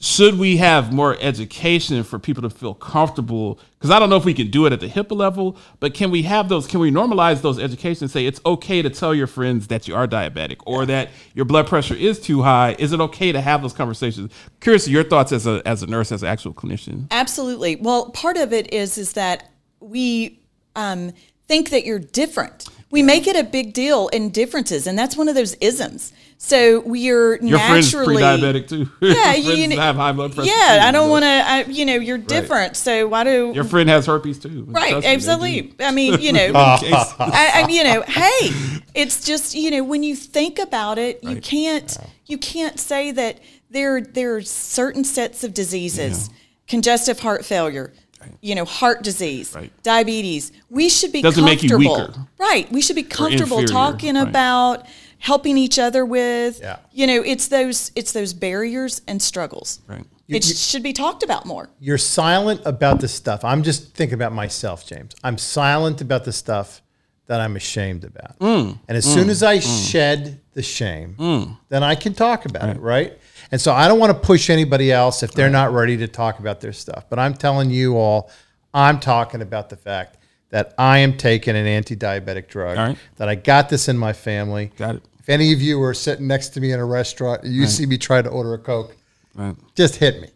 should 0.00 0.38
we 0.38 0.56
have 0.56 0.90
more 0.90 1.18
education 1.20 2.02
for 2.02 2.18
people 2.18 2.42
to 2.44 2.50
feel 2.50 2.72
comfortable? 2.72 3.58
Because 3.78 3.90
I 3.90 3.98
don't 3.98 4.08
know 4.08 4.16
if 4.16 4.24
we 4.24 4.32
can 4.32 4.50
do 4.50 4.64
it 4.64 4.72
at 4.72 4.80
the 4.80 4.88
HIPAA 4.88 5.14
level, 5.14 5.58
but 5.80 5.92
can 5.92 6.10
we 6.10 6.22
have 6.22 6.48
those? 6.48 6.66
Can 6.66 6.80
we 6.80 6.90
normalize 6.90 7.42
those 7.42 7.58
education? 7.58 8.04
and 8.04 8.10
Say 8.10 8.24
it's 8.24 8.40
okay 8.46 8.80
to 8.80 8.88
tell 8.88 9.14
your 9.14 9.26
friends 9.26 9.66
that 9.66 9.86
you 9.86 9.94
are 9.94 10.08
diabetic 10.08 10.62
or 10.64 10.86
that 10.86 11.10
your 11.34 11.44
blood 11.44 11.66
pressure 11.66 11.94
is 11.94 12.18
too 12.18 12.40
high. 12.42 12.74
Is 12.78 12.94
it 12.94 13.00
okay 13.00 13.32
to 13.32 13.40
have 13.42 13.60
those 13.60 13.74
conversations? 13.74 14.32
Curious 14.60 14.88
your 14.88 15.04
thoughts 15.04 15.30
as 15.30 15.46
a 15.46 15.60
as 15.66 15.82
a 15.82 15.86
nurse, 15.86 16.10
as 16.10 16.22
an 16.22 16.28
actual 16.30 16.54
clinician. 16.54 17.06
Absolutely. 17.10 17.76
Well, 17.76 18.08
part 18.12 18.38
of 18.38 18.54
it 18.54 18.72
is 18.72 18.96
is 18.96 19.12
that 19.12 19.50
we 19.80 20.40
um, 20.74 21.12
think 21.48 21.68
that 21.68 21.84
you're 21.84 21.98
different. 21.98 22.66
We 22.94 23.02
make 23.02 23.26
it 23.26 23.34
a 23.34 23.42
big 23.42 23.72
deal 23.72 24.06
in 24.06 24.30
differences, 24.30 24.86
and 24.86 24.96
that's 24.96 25.16
one 25.16 25.28
of 25.28 25.34
those 25.34 25.54
isms. 25.54 26.12
So 26.38 26.78
we're 26.78 27.42
Your 27.42 27.58
friends 27.58 27.92
naturally 27.92 28.14
pre-diabetic 28.14 28.68
too. 28.68 28.88
Yeah, 29.00 29.34
your 29.34 29.46
friends 29.46 29.58
you 29.58 29.66
know, 29.66 29.82
have 29.82 29.96
high 29.96 30.12
blood 30.12 30.32
pressure. 30.32 30.48
Yeah, 30.48 30.78
too, 30.78 30.86
I 30.86 30.92
don't 30.92 31.10
want 31.10 31.24
to. 31.24 31.72
You 31.72 31.86
know, 31.86 31.96
you're 31.96 32.18
different. 32.18 32.76
So 32.76 33.08
why 33.08 33.24
do 33.24 33.50
Your 33.52 33.64
friend 33.64 33.88
has 33.88 34.06
herpes 34.06 34.38
too. 34.38 34.66
Right, 34.68 34.90
Trust 34.90 35.06
me, 35.06 35.12
absolutely. 35.12 35.74
I 35.80 35.90
mean, 35.90 36.20
you 36.20 36.32
know, 36.32 36.52
I, 36.54 37.64
I, 37.64 37.66
you 37.68 37.82
know, 37.82 38.02
hey, 38.06 38.76
it's 38.94 39.24
just 39.24 39.56
you 39.56 39.72
know 39.72 39.82
when 39.82 40.04
you 40.04 40.14
think 40.14 40.60
about 40.60 40.96
it, 40.96 41.18
you 41.24 41.40
can't 41.40 41.98
you 42.26 42.38
can't 42.38 42.78
say 42.78 43.10
that 43.10 43.40
there 43.70 44.02
there 44.02 44.36
are 44.36 44.42
certain 44.42 45.02
sets 45.02 45.42
of 45.42 45.52
diseases, 45.52 46.30
congestive 46.68 47.18
heart 47.18 47.44
failure, 47.44 47.92
you 48.40 48.54
know, 48.54 48.64
heart 48.64 49.02
disease, 49.02 49.54
Right. 49.54 49.72
diabetes. 49.82 50.52
We 50.70 50.88
should 50.88 51.12
be 51.12 51.22
Doesn't 51.22 51.44
make 51.44 51.62
you 51.62 51.70
comfortable. 51.70 52.08
weaker. 52.08 52.26
Right. 52.38 52.70
We 52.72 52.80
should 52.80 52.96
be 52.96 53.02
comfortable 53.02 53.58
inferior, 53.58 53.66
talking 53.66 54.14
right. 54.16 54.28
about 54.28 54.86
helping 55.18 55.56
each 55.56 55.78
other 55.78 56.04
with 56.04 56.60
Yeah. 56.60 56.76
you 56.92 57.06
know, 57.06 57.22
it's 57.24 57.48
those 57.48 57.90
it's 57.94 58.12
those 58.12 58.32
barriers 58.32 59.00
and 59.06 59.22
struggles. 59.22 59.80
Right. 59.86 60.04
It 60.28 60.46
you- 60.46 60.54
should 60.54 60.82
be 60.82 60.92
talked 60.92 61.22
about 61.22 61.46
more. 61.46 61.68
You're 61.80 61.98
silent 61.98 62.62
about 62.64 63.00
the 63.00 63.08
stuff. 63.08 63.44
I'm 63.44 63.62
just 63.62 63.94
thinking 63.94 64.14
about 64.14 64.32
myself, 64.32 64.86
James. 64.86 65.12
I'm 65.22 65.38
silent 65.38 66.00
about 66.00 66.24
the 66.24 66.32
stuff 66.32 66.82
that 67.26 67.40
I'm 67.40 67.56
ashamed 67.56 68.04
about. 68.04 68.38
Mm. 68.38 68.78
And 68.86 68.98
as 68.98 69.04
soon 69.04 69.28
mm. 69.28 69.30
as 69.30 69.42
I 69.42 69.58
mm. 69.58 69.90
shed 69.90 70.40
the 70.52 70.62
shame, 70.62 71.16
mm. 71.18 71.56
then 71.68 71.82
I 71.82 71.94
can 71.94 72.14
talk 72.14 72.44
about 72.44 72.68
it, 72.68 72.80
right? 72.80 73.18
And 73.54 73.60
so 73.60 73.72
I 73.72 73.86
don't 73.86 74.00
want 74.00 74.10
to 74.12 74.18
push 74.18 74.50
anybody 74.50 74.90
else 74.90 75.22
if 75.22 75.30
they're 75.30 75.48
not 75.48 75.72
ready 75.72 75.96
to 75.98 76.08
talk 76.08 76.40
about 76.40 76.60
their 76.60 76.72
stuff. 76.72 77.04
But 77.08 77.20
I'm 77.20 77.34
telling 77.34 77.70
you 77.70 77.96
all, 77.96 78.28
I'm 78.74 78.98
talking 78.98 79.42
about 79.42 79.70
the 79.70 79.76
fact 79.76 80.16
that 80.50 80.74
I 80.76 80.98
am 80.98 81.16
taking 81.16 81.54
an 81.54 81.64
anti-diabetic 81.64 82.48
drug. 82.48 82.76
Right. 82.76 82.98
That 83.14 83.28
I 83.28 83.36
got 83.36 83.68
this 83.68 83.86
in 83.88 83.96
my 83.96 84.12
family. 84.12 84.72
Got 84.76 84.96
it. 84.96 85.02
If 85.20 85.28
any 85.28 85.52
of 85.52 85.62
you 85.62 85.80
are 85.84 85.94
sitting 85.94 86.26
next 86.26 86.48
to 86.54 86.60
me 86.60 86.72
in 86.72 86.80
a 86.80 86.84
restaurant, 86.84 87.44
you 87.44 87.68
see 87.68 87.86
me 87.86 87.96
try 87.96 88.22
to 88.22 88.28
order 88.28 88.54
a 88.54 88.58
Coke, 88.58 88.96
Right. 89.36 89.54
just 89.76 89.94
hit 89.94 90.20
me. 90.20 90.30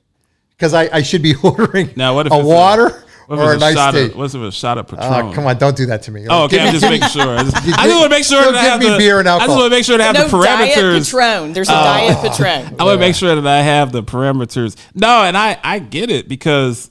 Because 0.51 0.73
I, 0.73 0.89
I 0.99 1.03
should 1.03 1.23
be 1.23 1.35
ordering 1.43 1.91
Now, 1.97 2.15
what 2.15 2.29
if 2.29 2.33
a 2.33 2.39
water 2.39 3.03
What 3.29 3.39
if 3.39 3.45
or 3.45 3.53
a 3.53 3.57
a 3.57 3.59
nice 3.59 3.75
shot 3.75 3.91
tea. 3.93 4.07
of, 4.07 4.17
what's 4.17 4.35
if 4.35 4.41
it's 4.41 4.57
a 4.57 4.59
shot 4.59 4.79
of 4.79 4.89
Patron? 4.89 5.27
Oh, 5.27 5.33
come 5.35 5.47
on, 5.47 5.59
don't 5.59 5.77
do 5.77 5.85
that 5.87 6.01
to 6.05 6.11
me. 6.11 6.27
Oh, 6.31 6.45
okay. 6.45 6.57
Give 6.57 6.61
I'm 6.61 6.67
me- 6.73 6.81
just 6.81 6.91
making 6.91 7.09
sure. 7.11 7.29
I 7.39 7.43
just, 7.43 7.57
just 7.57 7.67
give- 7.67 7.77
want 7.77 8.05
to 8.05 8.09
make 8.09 8.25
sure 8.25 8.43
don't 8.43 8.55
that 8.55 8.61
I 8.61 8.63
give 8.63 8.73
have 8.73 8.81
me 8.81 8.89
the. 8.89 8.97
beer 8.97 9.19
and 9.19 9.29
alcohol. 9.29 9.43
I 9.43 9.47
just 9.47 9.51
alcohol. 9.51 9.61
want 9.61 9.71
to 9.71 9.77
make 9.77 9.85
sure 9.85 9.99
that 9.99 10.03
I 10.03 10.07
have 10.07 10.15
No 10.33 10.39
the 10.39 10.45
diet 10.47 10.75
parameters. 10.79 11.05
Patron. 11.13 11.53
There's 11.53 11.69
a 11.69 11.73
Oh. 11.73 11.75
diet 11.85 12.19
Patron. 12.33 12.77
I 12.81 12.85
want 12.85 12.95
to 12.97 13.01
make 13.01 13.15
sure 13.15 13.35
that 13.35 13.47
I 13.47 13.61
have 13.63 13.93
the 13.93 14.03
parameters. 14.03 14.77
No, 14.95 15.25
and 15.25 15.37
I 15.37 15.59
I 15.63 15.79
get 15.79 16.11
it 16.11 16.27
because 16.27 16.91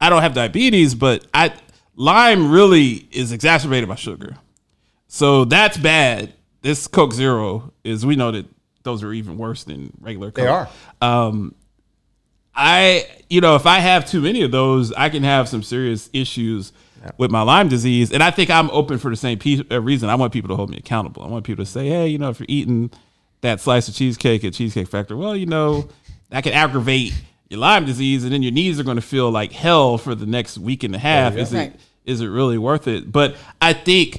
I 0.00 0.10
don't 0.10 0.22
have 0.22 0.34
diabetes, 0.34 0.96
but 0.96 1.24
I 1.32 1.52
Lyme 1.94 2.50
really 2.50 3.06
is 3.12 3.30
exacerbated 3.30 3.88
by 3.88 3.94
sugar, 3.94 4.36
so 5.06 5.44
that's 5.44 5.76
bad. 5.76 6.32
This 6.62 6.88
Coke 6.88 7.12
Zero 7.12 7.72
is 7.84 8.04
we 8.04 8.16
know 8.16 8.32
that 8.32 8.46
those 8.82 9.02
are 9.04 9.12
even 9.12 9.38
worse 9.38 9.62
than 9.64 9.92
regular. 10.00 10.28
Coke. 10.32 10.34
They 10.44 10.46
are. 10.48 10.68
Um, 11.00 11.54
I, 12.56 13.06
you 13.28 13.40
know, 13.40 13.54
if 13.56 13.66
I 13.66 13.78
have 13.80 14.08
too 14.08 14.20
many 14.20 14.42
of 14.42 14.50
those, 14.50 14.92
I 14.92 15.08
can 15.10 15.22
have 15.22 15.48
some 15.48 15.62
serious 15.62 16.08
issues 16.12 16.72
with 17.18 17.30
my 17.30 17.42
Lyme 17.42 17.68
disease. 17.68 18.10
And 18.10 18.22
I 18.22 18.30
think 18.30 18.50
I'm 18.50 18.70
open 18.70 18.98
for 18.98 19.10
the 19.10 19.16
same 19.16 19.38
piece, 19.38 19.62
uh, 19.70 19.80
reason. 19.80 20.08
I 20.08 20.14
want 20.16 20.32
people 20.32 20.48
to 20.48 20.56
hold 20.56 20.70
me 20.70 20.78
accountable. 20.78 21.22
I 21.22 21.28
want 21.28 21.44
people 21.44 21.64
to 21.64 21.70
say, 21.70 21.86
hey, 21.88 22.08
you 22.08 22.18
know, 22.18 22.30
if 22.30 22.40
you're 22.40 22.46
eating 22.48 22.90
that 23.42 23.60
slice 23.60 23.86
of 23.88 23.94
cheesecake 23.94 24.42
at 24.44 24.54
Cheesecake 24.54 24.88
Factory, 24.88 25.16
well, 25.16 25.36
you 25.36 25.46
know, 25.46 25.88
that 26.30 26.42
can 26.42 26.52
aggravate 26.52 27.12
your 27.48 27.60
Lyme 27.60 27.84
disease, 27.84 28.24
and 28.24 28.32
then 28.32 28.42
your 28.42 28.50
knees 28.50 28.80
are 28.80 28.84
going 28.84 28.96
to 28.96 29.02
feel 29.02 29.30
like 29.30 29.52
hell 29.52 29.98
for 29.98 30.16
the 30.16 30.26
next 30.26 30.58
week 30.58 30.82
and 30.82 30.94
a 30.96 30.98
half. 30.98 31.36
Is 31.36 31.52
Right. 31.52 31.72
it 31.74 31.80
is 32.04 32.20
it 32.20 32.26
really 32.26 32.58
worth 32.58 32.88
it? 32.88 33.12
But 33.12 33.36
I 33.60 33.72
think 33.72 34.16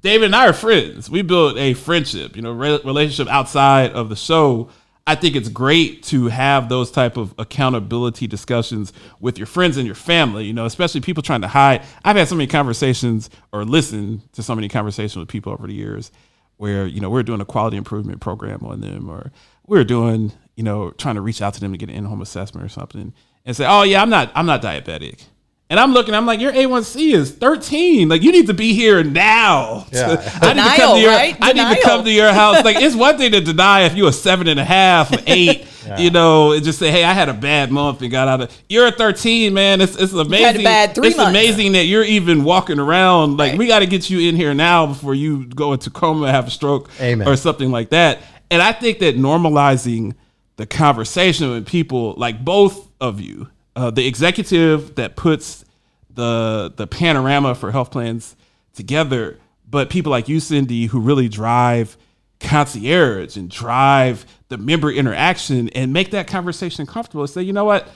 David 0.00 0.26
and 0.26 0.34
I 0.36 0.48
are 0.48 0.52
friends. 0.52 1.08
We 1.10 1.22
built 1.22 1.56
a 1.58 1.74
friendship, 1.74 2.34
you 2.34 2.42
know, 2.42 2.52
re- 2.52 2.80
relationship 2.84 3.32
outside 3.32 3.92
of 3.92 4.08
the 4.08 4.16
show. 4.16 4.68
I 5.06 5.14
think 5.14 5.36
it's 5.36 5.48
great 5.48 6.02
to 6.04 6.26
have 6.28 6.68
those 6.68 6.90
type 6.90 7.16
of 7.16 7.32
accountability 7.38 8.26
discussions 8.26 8.92
with 9.20 9.38
your 9.38 9.46
friends 9.46 9.76
and 9.76 9.86
your 9.86 9.94
family, 9.94 10.44
you 10.44 10.52
know, 10.52 10.66
especially 10.66 11.00
people 11.00 11.22
trying 11.22 11.42
to 11.42 11.48
hide. 11.48 11.84
I've 12.04 12.16
had 12.16 12.26
so 12.26 12.34
many 12.34 12.48
conversations 12.48 13.30
or 13.52 13.64
listened 13.64 14.32
to 14.32 14.42
so 14.42 14.54
many 14.56 14.68
conversations 14.68 15.16
with 15.16 15.28
people 15.28 15.52
over 15.52 15.68
the 15.68 15.74
years 15.74 16.10
where, 16.56 16.86
you 16.86 17.00
know, 17.00 17.08
we're 17.08 17.22
doing 17.22 17.40
a 17.40 17.44
quality 17.44 17.76
improvement 17.76 18.20
program 18.20 18.64
on 18.64 18.80
them 18.80 19.08
or 19.08 19.30
we're 19.66 19.84
doing, 19.84 20.32
you 20.56 20.64
know, 20.64 20.90
trying 20.92 21.14
to 21.14 21.20
reach 21.20 21.40
out 21.40 21.54
to 21.54 21.60
them 21.60 21.70
to 21.70 21.78
get 21.78 21.88
an 21.88 21.94
in-home 21.94 22.20
assessment 22.20 22.64
or 22.64 22.68
something 22.68 23.12
and 23.44 23.56
say, 23.56 23.64
"Oh 23.66 23.82
yeah, 23.82 24.02
I'm 24.02 24.10
not 24.10 24.32
I'm 24.34 24.46
not 24.46 24.60
diabetic." 24.60 25.24
And 25.68 25.80
I'm 25.80 25.92
looking, 25.92 26.14
I'm 26.14 26.26
like, 26.26 26.38
your 26.40 26.52
A1C 26.52 27.12
is 27.12 27.32
13. 27.32 28.08
Like, 28.08 28.22
you 28.22 28.30
need 28.30 28.46
to 28.46 28.54
be 28.54 28.72
here 28.72 29.02
now. 29.02 29.84
Yeah. 29.92 30.10
I 30.40 30.52
need 30.52 30.62
to 30.62 30.68
come 30.68 30.76
Denial, 30.78 30.94
to 30.94 31.00
your, 31.00 31.10
right? 31.10 31.36
I 31.40 31.52
need 31.52 31.76
to 31.76 31.82
come 31.82 32.04
to 32.04 32.10
your 32.10 32.32
house. 32.32 32.56
Like, 32.64 32.76
it's 32.76 32.94
one 32.94 33.18
thing 33.18 33.32
to 33.32 33.40
deny 33.40 33.80
if 33.82 33.96
you're 33.96 34.10
a 34.10 34.12
seven 34.12 34.46
and 34.46 34.60
a 34.60 34.64
half, 34.64 35.10
an 35.12 35.20
eight, 35.26 35.66
you 35.98 36.10
know, 36.10 36.52
and 36.52 36.64
just 36.64 36.78
say, 36.78 36.92
hey, 36.92 37.02
I 37.02 37.12
had 37.12 37.28
a 37.28 37.34
bad 37.34 37.72
month 37.72 38.00
and 38.02 38.12
got 38.12 38.28
out 38.28 38.42
of. 38.42 38.62
You're 38.68 38.86
a 38.86 38.92
13, 38.92 39.52
man. 39.54 39.80
It's 39.80 39.96
it's 39.96 40.12
amazing. 40.12 40.62
bad 40.62 40.94
three 40.94 41.08
it's 41.08 41.16
months. 41.16 41.30
amazing 41.30 41.72
that 41.72 41.86
you're 41.86 42.04
even 42.04 42.44
walking 42.44 42.78
around. 42.78 43.36
Like, 43.36 43.50
Right. 43.50 43.58
we 43.58 43.66
got 43.66 43.80
to 43.80 43.86
get 43.86 44.08
you 44.08 44.20
in 44.28 44.36
here 44.36 44.54
now 44.54 44.86
before 44.86 45.14
you 45.16 45.46
go 45.46 45.72
into 45.72 45.90
coma, 45.90 46.30
have 46.30 46.46
a 46.46 46.50
stroke, 46.50 46.90
Amen. 47.00 47.26
or 47.26 47.34
something 47.36 47.72
like 47.72 47.90
that. 47.90 48.20
And 48.52 48.62
I 48.62 48.72
think 48.72 49.00
that 49.00 49.16
normalizing 49.16 50.14
the 50.56 50.66
conversation 50.66 51.50
with 51.50 51.66
people, 51.66 52.14
like 52.16 52.44
both 52.44 52.88
of 53.00 53.20
you, 53.20 53.48
uh, 53.76 53.90
the 53.90 54.06
executive 54.06 54.96
that 54.96 55.14
puts 55.14 55.64
the 56.10 56.72
the 56.74 56.86
panorama 56.86 57.54
for 57.54 57.70
health 57.70 57.90
plans 57.92 58.34
together, 58.74 59.38
but 59.68 59.90
people 59.90 60.10
like 60.10 60.28
you, 60.28 60.38
Cyndi, 60.38 60.88
who 60.88 60.98
really 61.00 61.28
drive 61.28 61.96
concierge 62.40 63.36
and 63.36 63.50
drive 63.50 64.26
the 64.48 64.56
member 64.58 64.90
interaction 64.90 65.68
and 65.70 65.92
make 65.92 66.10
that 66.10 66.26
conversation 66.26 66.86
comfortable 66.86 67.22
and 67.22 67.30
say, 67.30 67.42
you 67.42 67.52
know 67.52 67.64
what, 67.64 67.88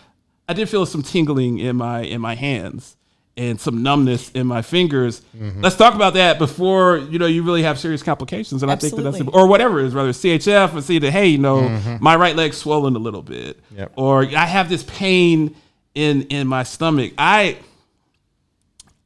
I 0.49 0.53
did 0.53 0.69
feel 0.69 0.85
some 0.87 1.03
tingling 1.03 1.59
in 1.59 1.77
my 1.77 2.01
in 2.03 2.21
my 2.21 2.35
hands 2.35 2.97
and 3.37 3.61
some 3.61 3.83
numbness 3.83 4.31
in 4.33 4.47
my 4.47 4.61
fingers. 4.61 5.23
Let's 5.61 5.77
talk 5.77 5.95
about 5.95 6.15
that 6.15 6.39
before 6.39 6.99
you 6.99 7.19
know 7.19 7.27
you 7.27 7.43
really 7.43 7.63
have 7.63 7.79
serious 7.79 8.03
complications. 8.03 8.63
And 8.63 8.71
I 8.71 8.77
think 8.77 8.97
that 8.97 9.03
that's 9.03 9.21
or 9.33 9.47
whatever 9.47 9.81
it 9.81 9.87
is, 9.87 9.95
whether 9.95 10.09
it's 10.11 10.19
CHF 10.21 10.73
and 10.73 10.85
see 10.85 10.99
that 10.99 11.11
hey, 11.13 11.29
you 11.29 11.39
know, 11.39 11.99
my 12.01 12.17
right 12.17 12.35
leg's 12.37 12.57
swollen 12.59 12.97
a 12.97 12.99
little 12.99 13.23
bit, 13.23 13.59
Yep. 13.77 13.93
or 13.97 14.25
I 14.25 14.47
have 14.47 14.69
this 14.69 14.83
pain 14.85 15.55
in 15.95 16.23
in 16.23 16.47
my 16.47 16.63
stomach. 16.63 17.13
I 17.19 17.59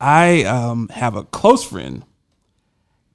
I 0.01 0.45
um, 0.45 0.89
have 0.89 1.17
a 1.17 1.25
close 1.25 1.65
friend 1.65 2.05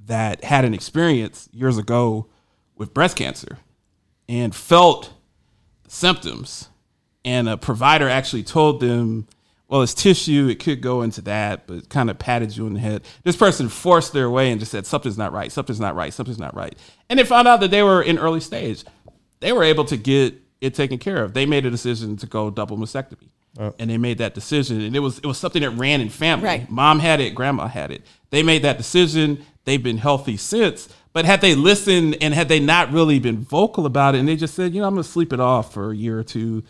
that 0.06 0.44
had 0.44 0.66
an 0.66 0.74
experience 0.74 1.48
years 1.52 1.78
ago 1.78 2.28
with 2.76 2.94
breast 2.94 3.16
cancer 3.16 3.60
and 4.28 4.56
felt 4.56 5.14
symptoms. 5.88 6.70
And 7.26 7.50
a 7.50 7.58
provider 7.58 8.08
actually 8.08 8.44
told 8.44 8.80
them, 8.80 9.28
well, 9.68 9.84
it's 9.84 9.94
tissue, 9.94 10.48
it 10.48 10.60
could 10.60 10.82
go 10.82 11.04
into 11.04 11.22
that, 11.24 11.68
but 11.68 11.90
kind 11.90 12.10
of 12.10 12.18
patted 12.18 12.56
you 12.58 12.66
in 12.66 12.74
the 12.74 12.80
head. 12.80 13.04
This 13.24 13.36
person 13.36 13.70
forced 13.70 14.14
their 14.14 14.30
way 14.30 14.50
and 14.50 14.60
just 14.60 14.72
said, 14.72 14.88
something's 14.88 15.18
not 15.18 15.32
right, 15.32 15.52
something's 15.52 15.80
not 15.80 15.96
right, 15.96 16.14
something's 16.14 16.40
not 16.40 16.56
right. 16.56 16.76
And 17.10 17.20
they 17.20 17.24
found 17.24 17.48
out 17.48 17.60
that 17.60 17.70
they 17.70 17.84
were 17.84 18.02
in 18.02 18.18
early 18.18 18.40
stage. 18.40 18.84
They 19.42 19.52
were 19.52 19.64
able 19.64 19.86
to 19.86 19.98
get 19.98 20.42
it 20.60 20.74
taken 20.74 20.98
care 20.98 21.24
of. 21.24 21.34
They 21.34 21.46
made 21.46 21.66
a 21.66 21.70
decision 21.70 22.18
to 22.18 22.26
go 22.26 22.50
double 22.50 22.78
mastectomy. 22.78 23.30
And 23.58 23.90
they 23.90 23.98
made 23.98 24.20
that 24.20 24.34
decision. 24.36 24.80
And 24.82 24.96
it 24.96 25.00
was 25.00 25.18
it 25.20 25.26
was 25.26 25.38
something 25.38 25.62
that 25.64 25.72
ran 25.72 26.02
in 26.02 26.10
family. 26.10 26.46
Right. 26.46 26.70
Mom 26.70 27.00
had 27.00 27.20
it, 27.20 27.36
grandma 27.36 27.68
had 27.68 27.92
it. 27.92 28.04
They 28.30 28.44
made 28.44 28.62
that 28.64 28.78
decision. 28.78 29.46
They've 29.66 29.82
been 29.84 29.98
healthy 29.98 30.38
since. 30.38 30.88
But 31.12 31.26
had 31.26 31.42
they 31.42 31.56
listened 31.56 32.18
and 32.22 32.34
had 32.34 32.48
they 32.48 32.60
not 32.60 32.92
really 32.92 33.20
been 33.20 33.40
vocal 33.40 33.86
about 33.86 34.16
it 34.16 34.20
and 34.20 34.28
they 34.28 34.36
just 34.36 34.54
said, 34.54 34.74
you 34.74 34.82
know, 34.82 34.88
I'm 34.88 34.94
gonna 34.94 35.04
sleep 35.04 35.34
it 35.34 35.40
off 35.40 35.74
for 35.74 35.92
a 35.92 35.96
year 35.96 36.20
or 36.20 36.24
two, 36.24 36.64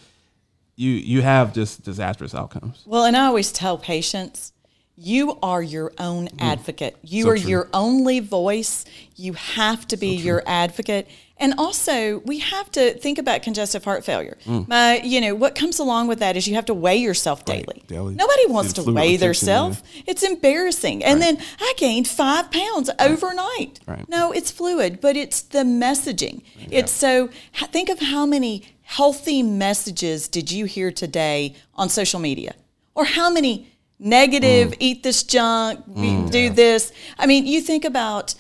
you 0.76 0.92
you 0.92 1.22
have 1.22 1.54
just 1.54 1.84
disastrous 1.84 2.34
outcomes. 2.34 2.84
Well, 2.88 3.04
and 3.06 3.16
I 3.18 3.26
always 3.26 3.52
tell 3.52 3.78
patients, 3.78 4.54
you 4.96 5.38
are 5.44 5.62
your 5.62 5.92
own 6.00 6.30
advocate. 6.40 6.98
You 7.04 7.26
Mm. 7.26 7.28
So 7.28 7.32
are 7.34 7.38
true. 7.38 7.50
your 7.50 7.70
only 7.74 8.20
voice. 8.22 8.86
You 9.16 9.34
have 9.34 9.88
to 9.90 9.98
be 9.98 10.16
your 10.16 10.42
advocate. 10.48 11.08
And 11.40 11.54
also, 11.58 12.20
we 12.20 12.40
have 12.40 12.70
to 12.72 12.94
think 12.94 13.18
about 13.18 13.44
congestive 13.44 13.86
heart 13.86 14.04
failure. 14.04 14.38
Mm. 14.46 14.68
My, 14.68 15.00
you 15.02 15.22
know, 15.22 15.34
what 15.34 15.56
comes 15.56 15.80
along 15.80 16.08
with 16.08 16.20
that 16.20 16.36
is 16.36 16.48
you 16.48 16.56
have 16.56 16.66
to 16.66 16.74
weigh 16.74 16.98
yourself 16.98 17.46
daily. 17.46 17.82
daily. 17.88 18.16
Nobody 18.16 18.48
wants 18.48 18.74
to 18.74 18.92
weigh 18.92 19.16
themselves. 19.16 19.82
It's 20.06 20.22
embarrassing. 20.24 21.04
And 21.04 21.22
then 21.22 21.38
I 21.60 21.74
gained 21.78 22.08
five 22.10 22.52
pounds 22.52 22.90
overnight. 23.00 23.80
Right. 23.88 24.08
No, 24.10 24.34
it's 24.34 24.52
fluid, 24.52 25.00
but 25.00 25.16
it's 25.16 25.42
the 25.42 25.60
messaging. 25.60 26.44
It's 26.70 26.92
so, 26.92 27.30
think 27.54 27.90
of 27.90 28.00
how 28.00 28.26
many 28.26 28.66
healthy 28.82 29.42
messages 29.42 30.28
did 30.28 30.52
you 30.52 30.66
hear 30.66 30.92
today 30.92 31.56
on 31.76 31.88
social 31.88 32.20
media? 32.20 32.54
Or 32.96 33.06
how 33.06 33.30
many 33.30 33.72
negative, 33.98 34.74
eat 34.80 35.04
this 35.04 35.24
junk, 35.24 35.86
we 35.88 36.22
do 36.30 36.50
this. 36.50 36.92
I 37.18 37.28
mean, 37.28 37.46
you 37.46 37.62
think 37.62 37.86
about 37.86 38.36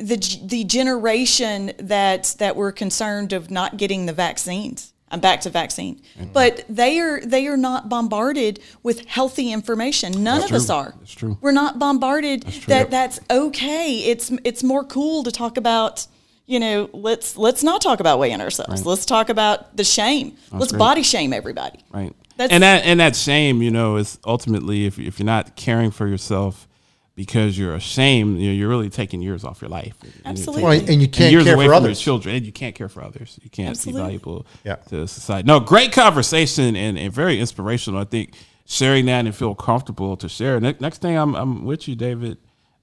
the, 0.00 0.38
the 0.44 0.64
generation 0.64 1.72
that, 1.78 2.34
that 2.38 2.56
were 2.56 2.72
concerned 2.72 3.32
of 3.32 3.50
not 3.50 3.76
getting 3.76 4.06
the 4.06 4.12
vaccines. 4.12 4.92
I'm 5.12 5.20
back 5.20 5.40
to 5.42 5.50
vaccine, 5.50 6.00
mm-hmm. 6.16 6.32
but 6.32 6.64
they 6.68 7.00
are 7.00 7.20
they 7.20 7.48
are 7.48 7.56
not 7.56 7.88
bombarded 7.88 8.60
with 8.84 9.06
healthy 9.06 9.52
information. 9.52 10.22
None 10.22 10.44
of 10.44 10.52
us 10.52 10.70
are. 10.70 10.94
That's 11.00 11.14
true. 11.14 11.36
We're 11.40 11.50
not 11.50 11.80
bombarded 11.80 12.44
that 12.68 12.92
that's 12.92 13.18
okay. 13.28 13.96
It's 14.04 14.30
it's 14.44 14.62
more 14.62 14.84
cool 14.84 15.24
to 15.24 15.32
talk 15.32 15.56
about. 15.56 16.06
You 16.46 16.60
know, 16.60 16.90
let's 16.92 17.36
let's 17.36 17.64
not 17.64 17.80
talk 17.80 17.98
about 17.98 18.18
weighing 18.20 18.40
ourselves. 18.40 18.86
Let's 18.86 19.04
talk 19.04 19.30
about 19.30 19.76
the 19.76 19.84
shame. 19.84 20.36
let's 20.52 20.72
great. 20.72 20.78
body 20.78 21.02
shame 21.02 21.32
everybody. 21.32 21.80
Right. 21.92 22.14
That's- 22.36 22.54
and 22.54 22.62
that 22.62 22.84
and 22.84 23.00
that 23.00 23.16
shame, 23.16 23.62
you 23.62 23.70
know, 23.72 23.96
is 23.96 24.18
ultimately 24.24 24.86
if 24.86 24.98
if 24.98 25.18
you're 25.18 25.26
not 25.26 25.56
caring 25.56 25.90
for 25.90 26.06
yourself 26.06 26.68
because 27.14 27.58
you're 27.58 27.74
ashamed, 27.74 28.38
you 28.40 28.48
know, 28.48 28.54
you're 28.54 28.68
really 28.68 28.88
taking 28.90 29.20
years 29.20 29.44
off 29.44 29.60
your 29.60 29.68
life. 29.68 29.94
And 30.02 30.12
you're 30.14 30.22
Absolutely. 30.26 30.62
Well, 30.62 30.72
and 30.72 31.02
you 31.02 31.08
can't 31.08 31.32
years 31.32 31.44
care 31.44 31.54
away 31.54 31.64
for 31.66 31.68
from 31.70 31.82
your 31.82 31.90
others. 31.90 32.00
children, 32.00 32.34
and 32.36 32.46
you 32.46 32.52
can't 32.52 32.74
care 32.74 32.88
for 32.88 33.02
others. 33.02 33.38
You 33.42 33.50
can't 33.50 33.70
Absolutely. 33.70 34.00
be 34.00 34.04
valuable 34.06 34.46
Yeah. 34.64 34.76
to 34.88 35.06
society. 35.06 35.46
No, 35.46 35.60
great 35.60 35.92
conversation 35.92 36.76
and, 36.76 36.98
and 36.98 37.12
very 37.12 37.38
inspirational. 37.40 38.00
I 38.00 38.04
think 38.04 38.34
sharing 38.66 39.06
that 39.06 39.26
and 39.26 39.34
feel 39.34 39.54
comfortable 39.54 40.16
to 40.16 40.28
share. 40.28 40.58
Ne- 40.60 40.76
next 40.80 41.02
thing 41.02 41.16
I'm 41.16 41.34
I'm 41.34 41.64
with 41.64 41.88
you, 41.88 41.94
David, 41.96 42.38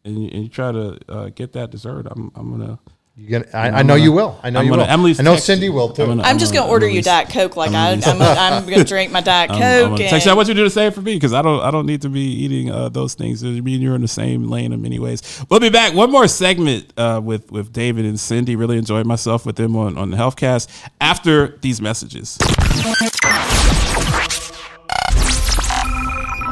and 0.06 0.22
you, 0.24 0.30
and 0.32 0.44
you 0.44 0.50
try 0.50 0.72
to 0.72 1.00
uh, 1.10 1.30
get 1.30 1.54
that 1.54 1.72
dessert. 1.72 2.06
I'm 2.12 2.32
I'm 2.36 2.52
gonna. 2.52 2.66
You're 2.66 2.97
gonna, 3.26 3.46
I, 3.54 3.70
I 3.80 3.82
know 3.82 3.96
you 3.96 4.12
will. 4.12 4.40
I 4.44 4.52
know 4.52 4.60
I'm 4.60 4.66
you 4.66 4.72
gonna- 4.72 4.84
will. 4.84 4.90
Emily's 4.90 5.20
I 5.20 5.24
know. 5.24 5.34
Cyndi 5.36 5.74
will 5.74 5.90
too. 5.90 6.04
I'm 6.04 6.08
gonna- 6.10 6.24
I'm 6.24 6.38
just 6.38 6.54
gonna 6.54 6.62
gonna- 6.64 6.72
order 6.72 6.86
I'm 6.86 6.92
you 6.94 7.02
Diet 7.02 7.30
Coke 7.30 7.56
like 7.58 7.72
I'm 7.72 7.76
I, 7.76 8.02
gonna- 8.02 8.12
I'm, 8.12 8.18
gonna- 8.20 8.40
I'm 8.58 8.70
gonna 8.70 8.84
drink 8.84 9.12
my 9.12 9.22
Diet 9.22 9.50
I'm- 9.52 9.60
Coke. 9.60 9.84
I'm 9.92 9.98
gonna 9.98 10.10
text 10.10 10.26
you. 10.28 10.32
I 10.32 10.36
want 10.36 10.48
you 10.48 10.54
to 10.54 10.60
do 10.60 10.64
the 10.64 10.70
same 10.70 10.92
for 10.92 11.02
me 11.02 11.16
because 11.16 11.34
I 11.34 11.42
don't 11.42 11.60
I 11.62 11.72
don't 11.72 11.88
need 11.88 12.04
to 12.04 12.10
be 12.10 12.22
eating 12.22 12.70
uh, 12.72 12.90
those 12.90 13.16
things. 13.16 13.44
I 13.44 13.48
mean, 13.48 13.82
you're 13.82 13.96
in 13.96 14.02
the 14.02 14.08
same 14.08 14.50
lane 14.50 14.72
in 14.72 14.82
many 14.82 15.00
ways. 15.00 15.44
We'll 15.50 15.60
be 15.60 15.70
back. 15.70 15.94
One 15.96 16.12
more 16.12 16.28
segment 16.28 16.94
uh, 16.96 17.20
with 17.24 17.52
with 17.52 17.74
David 17.74 18.06
and 18.06 18.18
Cyndi. 18.18 18.56
Really 18.58 18.78
enjoyed 18.78 19.08
myself 19.08 19.46
with 19.46 19.56
them 19.56 19.76
on 19.76 19.98
on 19.98 20.12
the 20.12 20.18
Healthcast 20.18 20.68
after 21.02 21.58
these 21.62 21.82
messages. 21.82 22.38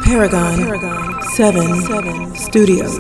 Paragon, 0.04 0.56
Paragon 0.58 1.21
7, 1.36 1.82
7 1.82 2.36
Studios. 2.36 2.95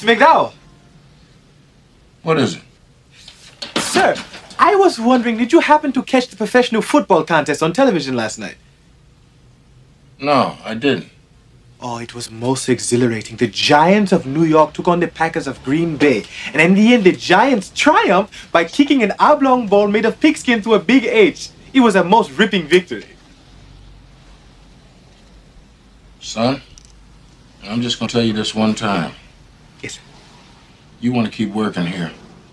Mr. 0.00 0.16
McDowell. 0.16 0.52
What 2.22 2.38
is 2.38 2.56
it? 2.56 2.62
Sir, 3.78 4.14
I 4.58 4.74
was 4.74 4.98
wondering, 4.98 5.36
did 5.36 5.52
you 5.52 5.60
happen 5.60 5.92
to 5.92 6.02
catch 6.02 6.28
the 6.28 6.36
professional 6.36 6.82
football 6.82 7.24
contest 7.24 7.62
on 7.62 7.72
television 7.72 8.16
last 8.16 8.38
night? 8.38 8.56
No, 10.18 10.56
I 10.64 10.74
didn't. 10.74 11.10
Oh, 11.82 11.98
it 11.98 12.14
was 12.14 12.30
most 12.30 12.68
exhilarating. 12.68 13.36
The 13.36 13.46
Giants 13.46 14.12
of 14.12 14.26
New 14.26 14.44
York 14.44 14.74
took 14.74 14.86
on 14.86 15.00
the 15.00 15.08
Packers 15.08 15.46
of 15.46 15.62
Green 15.64 15.96
Bay. 15.96 16.24
And 16.52 16.60
in 16.60 16.74
the 16.74 16.92
end, 16.92 17.04
the 17.04 17.12
Giants 17.12 17.70
triumphed 17.74 18.52
by 18.52 18.64
kicking 18.64 19.02
an 19.02 19.12
oblong 19.18 19.66
ball 19.66 19.88
made 19.88 20.04
of 20.04 20.20
pigskin 20.20 20.62
through 20.62 20.74
a 20.74 20.78
big 20.78 21.04
H. 21.04 21.48
It 21.72 21.80
was 21.80 21.96
a 21.96 22.04
most 22.04 22.30
ripping 22.32 22.66
victory. 22.66 23.06
Son, 26.20 26.60
I'm 27.64 27.80
just 27.80 27.98
gonna 27.98 28.10
tell 28.10 28.22
you 28.22 28.34
this 28.34 28.54
one 28.54 28.74
time. 28.74 29.12
You 31.00 31.12
wanna 31.12 31.30
keep 31.30 31.50
working 31.54 31.86
here. 31.86 32.12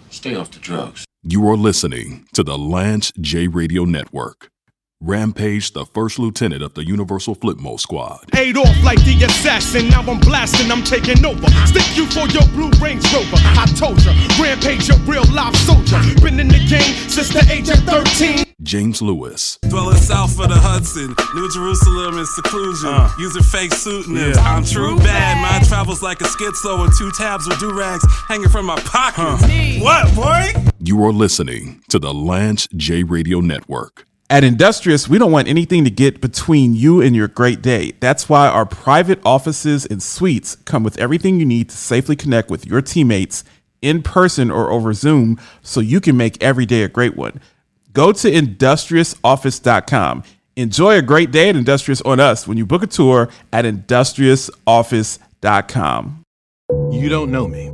Stay 0.10 0.36
off 0.36 0.52
the 0.52 0.60
drugs. 0.60 1.06
You 1.22 1.46
are 1.50 1.58
listening 1.58 2.26
to 2.34 2.44
the 2.44 2.58
Lance 2.58 3.12
J 3.20 3.48
Radio 3.48 3.84
Network. 3.84 4.50
Rampage, 5.00 5.74
the 5.74 5.86
first 5.86 6.18
lieutenant 6.18 6.64
of 6.64 6.74
the 6.74 6.84
Universal 6.84 7.36
Flipmode 7.36 7.80
Squad. 7.80 8.32
Paid 8.32 8.58
off 8.58 8.84
like 8.84 8.98
the 9.06 9.14
assassin. 9.26 9.90
Now 9.90 10.02
I'm 10.02 10.20
blasting, 10.20 10.72
I'm 10.72 10.84
taking 10.84 11.24
over. 11.24 11.48
Stick 11.68 11.86
you 11.96 12.08
for 12.08 12.26
your 12.34 12.42
blue 12.50 12.72
Range 12.82 13.04
Rover. 13.14 13.38
I 13.38 13.68
told 13.78 14.04
ya, 14.04 14.12
Rampage, 14.42 14.90
a 14.90 14.96
real 15.06 15.24
life 15.32 15.56
soldier. 15.56 16.02
Been 16.20 16.40
in 16.40 16.48
the 16.48 16.58
game 16.68 16.98
since 17.10 17.30
the 17.30 17.46
age 17.52 17.70
of 17.70 17.78
13. 17.86 18.46
James 18.64 19.00
Lewis, 19.00 19.60
Dwelling 19.70 19.98
south 19.98 20.40
of 20.40 20.50
the 20.50 20.58
Hudson, 20.58 21.14
New 21.36 21.48
Jerusalem 21.52 22.18
in 22.18 22.26
seclusion, 22.26 22.90
uh. 22.90 23.12
using 23.20 23.44
fake 23.44 23.74
pseudonyms. 23.74 24.36
Yeah. 24.36 24.42
I'm 24.42 24.66
true 24.66 24.98
bad, 24.98 25.40
mine 25.40 25.64
travels 25.64 26.02
like 26.02 26.22
a 26.22 26.24
schizo 26.24 26.84
and 26.84 26.92
two 26.98 27.12
tabs 27.12 27.48
with 27.48 27.60
do 27.60 27.72
rags 27.78 28.04
hanging 28.28 28.50
from 28.50 28.66
my 28.66 28.80
pockets. 28.82 29.44
What, 29.80 30.16
boy? 30.16 30.54
you 30.80 31.04
are 31.06 31.14
listening 31.14 31.84
to 31.90 32.00
the 32.00 32.14
Lance 32.16 32.68
J 32.76 33.04
Radio 33.04 33.42
Network. 33.42 34.07
At 34.30 34.44
Industrious, 34.44 35.08
we 35.08 35.18
don't 35.18 35.32
want 35.32 35.48
anything 35.48 35.86
to 35.86 35.90
get 35.90 36.20
between 36.20 36.76
you 36.76 37.00
and 37.00 37.16
your 37.16 37.30
great 37.30 37.62
day. 37.62 37.94
That's 38.02 38.28
why 38.28 38.50
our 38.50 38.66
private 38.66 39.22
offices 39.24 39.86
and 39.86 40.04
suites 40.04 40.58
come 40.66 40.84
with 40.84 40.98
everything 40.98 41.40
you 41.40 41.46
need 41.46 41.70
to 41.70 41.78
safely 41.78 42.18
connect 42.18 42.50
with 42.50 42.66
your 42.66 42.82
teammates 42.82 43.46
in 43.82 44.04
person 44.04 44.52
or 44.52 44.70
over 44.70 44.92
Zoom 44.92 45.40
so 45.62 45.80
you 45.80 46.02
can 46.02 46.18
make 46.18 46.44
every 46.44 46.66
day 46.66 46.84
a 46.84 46.90
great 46.90 47.16
one. 47.16 47.40
Go 47.94 48.12
to 48.12 48.30
industriousoffice.com. 48.30 50.24
Enjoy 50.58 50.98
a 50.98 51.02
great 51.02 51.32
day 51.32 51.48
at 51.48 51.56
Industrious 51.56 52.02
on 52.02 52.20
us 52.20 52.46
when 52.46 52.58
you 52.58 52.66
book 52.66 52.84
a 52.84 52.88
tour 52.88 53.30
at 53.54 53.64
industriousoffice.com. 53.64 56.24
You 56.92 57.08
don't 57.08 57.32
know 57.32 57.48
me. 57.48 57.72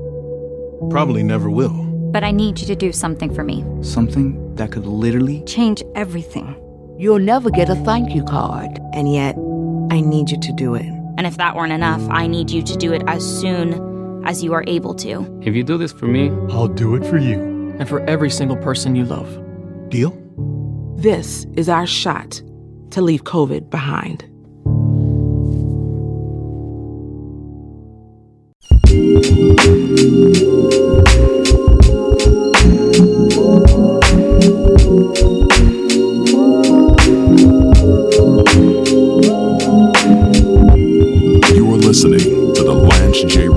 Probably 0.91 1.23
never 1.23 1.49
will. 1.49 1.92
But 2.13 2.23
I 2.23 2.29
need 2.29 2.59
you 2.59 2.67
to 2.67 2.75
do 2.75 2.91
something 2.93 3.33
for 3.33 3.43
me. 3.43 3.65
Something 3.81 4.55
that 4.55 4.71
could 4.71 4.85
literally 4.85 5.41
Change 5.45 5.83
everything. 5.95 6.55
You'll 6.99 7.17
never 7.17 7.49
get 7.49 7.69
a 7.71 7.75
thank 7.75 8.13
you 8.13 8.23
card. 8.23 8.79
And 8.93 9.11
yet, 9.11 9.35
I 9.89 9.99
need 9.99 10.29
you 10.29 10.39
to 10.39 10.53
do 10.53 10.75
it. 10.75 10.85
And 11.17 11.25
if 11.25 11.37
that 11.37 11.55
weren't 11.55 11.73
enough, 11.73 12.07
I 12.11 12.27
need 12.27 12.51
you 12.51 12.61
to 12.61 12.75
do 12.77 12.93
it 12.93 13.01
as 13.07 13.23
soon 13.41 14.23
as 14.25 14.43
you 14.43 14.53
are 14.53 14.63
able 14.67 14.93
to. 14.95 15.25
If 15.41 15.55
you 15.55 15.63
do 15.63 15.75
this 15.77 15.91
for 15.91 16.05
me 16.05 16.29
I'll 16.51 16.67
do 16.67 16.95
it 16.95 17.03
for 17.03 17.17
you. 17.17 17.51
and 17.79 17.89
for 17.89 18.01
every 18.01 18.29
single 18.29 18.57
person 18.57 18.95
you 18.95 19.05
love. 19.05 19.27
Deal? 19.89 20.11
This 20.95 21.47
is 21.55 21.67
our 21.67 21.87
shot 21.87 22.41
to 22.91 23.01
leave 23.01 23.23
COVID 23.23 23.71
behind. 23.71 24.23
J 43.13 43.52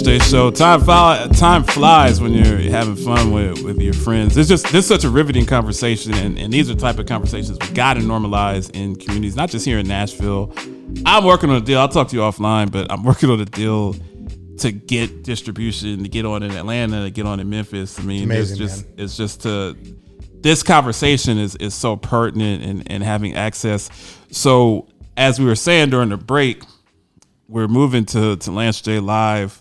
Day 0.00 0.18
Show. 0.20 0.50
Time 0.50 0.80
fly, 0.80 1.28
time 1.34 1.64
flies 1.64 2.20
when 2.20 2.32
you're 2.32 2.58
having 2.70 2.96
fun 2.96 3.32
with, 3.32 3.62
with 3.62 3.80
your 3.80 3.92
friends. 3.92 4.36
It's 4.36 4.48
just 4.48 4.64
this 4.66 4.84
is 4.84 4.86
such 4.86 5.04
a 5.04 5.10
riveting 5.10 5.44
conversation, 5.44 6.14
and, 6.14 6.38
and 6.38 6.52
these 6.52 6.70
are 6.70 6.74
the 6.74 6.80
type 6.80 6.98
of 6.98 7.06
conversations 7.06 7.58
we 7.60 7.74
got 7.74 7.94
to 7.94 8.00
normalize 8.00 8.70
in 8.74 8.96
communities, 8.96 9.36
not 9.36 9.50
just 9.50 9.66
here 9.66 9.78
in 9.78 9.86
Nashville. 9.88 10.52
I'm 11.04 11.24
working 11.24 11.50
on 11.50 11.56
a 11.56 11.60
deal. 11.60 11.80
I'll 11.80 11.88
talk 11.88 12.08
to 12.08 12.16
you 12.16 12.22
offline, 12.22 12.70
but 12.70 12.90
I'm 12.90 13.02
working 13.04 13.28
on 13.28 13.40
a 13.40 13.44
deal 13.44 13.94
to 14.58 14.72
get 14.72 15.24
distribution, 15.24 16.02
to 16.04 16.08
get 16.08 16.24
on 16.24 16.42
in 16.42 16.52
Atlanta, 16.52 17.02
to 17.04 17.10
get 17.10 17.26
on 17.26 17.40
in 17.40 17.50
Memphis. 17.50 17.98
I 17.98 18.02
mean, 18.02 18.30
It's 18.30 18.50
it's 18.52 18.60
amazing, 18.60 18.66
just 18.66 18.86
it's 18.96 19.16
just 19.16 19.42
to 19.42 19.76
this 20.40 20.62
conversation 20.62 21.38
is 21.38 21.56
is 21.56 21.74
so 21.74 21.96
pertinent 21.96 22.62
and, 22.62 22.90
and 22.90 23.02
having 23.02 23.34
access. 23.34 23.90
So 24.30 24.88
as 25.16 25.38
we 25.38 25.44
were 25.44 25.54
saying 25.56 25.90
during 25.90 26.08
the 26.08 26.16
break, 26.16 26.62
we're 27.48 27.68
moving 27.68 28.04
to 28.06 28.36
to 28.36 28.50
Lance 28.52 28.80
J 28.80 28.98
Live. 29.00 29.58